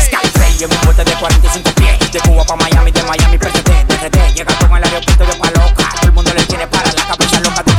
Scarface 0.00 0.64
en 0.64 0.70
un 0.70 0.78
bote 0.84 1.04
de 1.04 1.12
45 1.12 1.70
pies 1.72 2.12
De 2.12 2.20
Cuba 2.20 2.44
pa' 2.44 2.56
Miami, 2.56 2.90
de 2.90 3.02
Miami 3.02 3.38
PRD, 3.38 3.84
DRD 3.88 4.34
Llega 4.34 4.54
con 4.58 4.76
el 4.76 4.84
aeropuerto 4.84 5.24
de 5.24 5.34
Paloca 5.34 5.88
Todo 5.94 6.06
el 6.06 6.12
mundo 6.12 6.32
le 6.34 6.44
tiene 6.44 6.66
para 6.66 6.92
la 6.92 7.06
cabeza 7.06 7.40
loca 7.40 7.71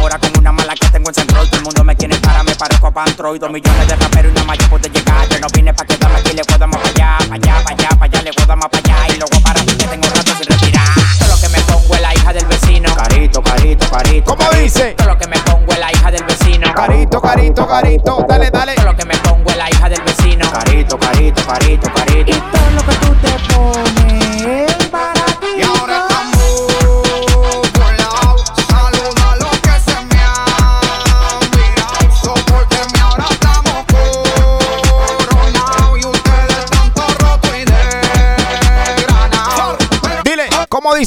mora 0.00 0.18
como 0.18 0.38
una 0.38 0.52
mala 0.52 0.74
que 0.74 0.88
tengo 0.88 1.08
en 1.08 1.14
Centroid 1.14 1.48
Todo 1.48 1.58
el 1.58 1.64
mundo 1.64 1.84
me 1.84 1.96
quiere 1.96 2.16
para, 2.18 2.42
me 2.42 2.54
parezco 2.54 2.86
a 2.88 2.90
Pantroid 2.90 3.40
Dos 3.40 3.50
millones 3.50 3.88
de 3.88 3.96
raperos 3.96 4.32
y 4.32 4.34
nada 4.34 4.46
más 4.46 4.58
yo 4.58 4.78
llegar 4.78 5.28
Yo 5.28 5.40
no 5.40 5.46
vine 5.54 5.72
pa' 5.72 5.84
quedarme 5.84 6.18
aquí, 6.18 6.32
le 6.34 6.44
puedo 6.44 6.66
más 6.66 6.80
para 6.80 6.90
allá 6.90 7.28
Pa' 7.28 7.34
allá, 7.34 7.64
pa' 7.64 7.72
allá, 7.72 7.88
pa' 7.98 8.04
allá, 8.04 8.22
le 8.22 8.32
puedo 8.32 8.56
más 8.56 8.68
para 8.68 8.94
allá 8.94 9.14
Y 9.14 9.18
luego 9.18 9.40
para 9.42 9.60
que 9.60 9.72
tengo 9.72 10.08
rato 10.08 10.32
sin 10.36 10.46
retirar 10.46 10.86
Todo 11.18 11.28
lo 11.28 11.40
que 11.40 11.48
me 11.48 11.60
pongo 11.60 11.94
es 11.94 12.00
la 12.00 12.14
hija 12.14 12.32
del 12.32 12.46
vecino 12.46 12.94
Carito, 12.94 13.42
carito, 13.42 13.90
carito 13.90 14.24
¿Cómo 14.36 14.50
carito. 14.50 14.62
dice? 14.62 14.94
Todo 14.96 15.08
lo 15.08 15.18
que 15.18 15.28
me 15.28 15.38
pongo 15.38 15.72
es 15.72 15.78
la 15.78 15.92
hija 15.92 16.10
del 16.10 16.24
vecino 16.24 16.74
Carito, 16.74 17.20
carito, 17.20 17.66
carito. 17.66 18.26
Dale, 18.28 18.50
dale. 18.50 18.74
Todo 18.74 18.86
lo 18.86 18.96
que 18.96 19.04
me 19.06 19.16
pongo 19.18 19.50
es 19.50 19.56
la 19.56 19.70
hija 19.70 19.88
del 19.88 20.02
vecino 20.02 20.50
Carito, 20.52 20.98
carito, 20.98 21.46
carito, 21.46 21.92
carito 21.94 22.30
Y 22.30 22.49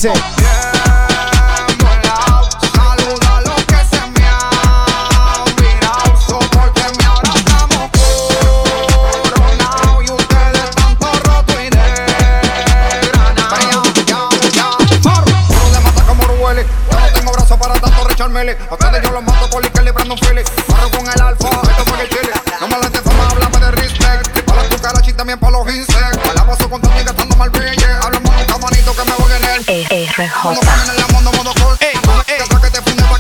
dice? 0.04 0.43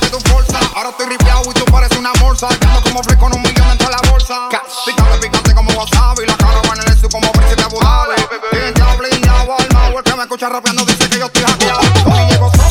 Tú 0.09 0.19
forza. 0.29 0.59
Ahora 0.75 0.89
estoy 0.89 1.07
ripiado 1.07 1.41
y 1.49 1.53
tú 1.53 1.65
pareces 1.65 1.97
una 1.97 2.13
morsa. 2.19 2.47
Que 2.47 2.67
ando 2.67 2.81
como 2.83 3.03
fresco 3.03 3.23
con 3.23 3.33
un 3.33 3.41
millón 3.41 3.67
dentro 3.69 3.87
de 3.87 3.95
la 3.95 4.11
bolsa. 4.11 4.49
Picante, 4.85 5.19
picante 5.19 5.55
como 5.55 5.71
wasabi. 5.71 6.25
La 6.27 6.37
cara 6.37 6.61
va 6.69 6.75
en 6.75 6.91
el 6.91 7.09
como 7.09 7.31
príncipe 7.31 7.63
Abu 7.63 7.79
Dhabi. 7.79 8.15
Bien, 8.51 8.73
ya 8.75 8.95
blindado, 8.95 9.55
alma. 9.57 9.87
El 9.97 10.03
que 10.03 10.15
me 10.15 10.23
escucha 10.23 10.49
rapeando 10.49 10.85
dice 10.85 11.09
que 11.09 11.17
yo 11.19 11.25
estoy 11.25 11.43
hackeado. 11.43 11.81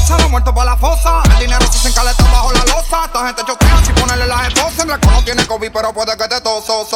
Sosa, 0.06 0.28
muerto 0.28 0.54
para 0.54 0.70
la 0.70 0.76
fosa. 0.76 1.22
El 1.34 1.38
dinero 1.40 1.66
se 1.72 1.88
encaleta 1.88 2.22
bajo 2.24 2.52
la 2.52 2.64
losa. 2.64 3.04
Esta 3.06 3.26
gente 3.26 3.42
chotea 3.44 3.82
si 3.84 3.92
ponerle 3.94 4.26
las 4.28 4.46
esposas. 4.46 4.78
En 4.78 4.90
récord 4.90 5.12
no 5.12 5.24
tiene 5.24 5.46
COVID, 5.46 5.72
pero 5.72 5.92
puede 5.92 6.16
que 6.16 6.28
te 6.28 6.40
toso, 6.40 6.86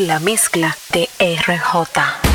la 0.00 0.18
mezcla 0.18 0.76
de 0.92 1.08
RJ. 1.18 2.29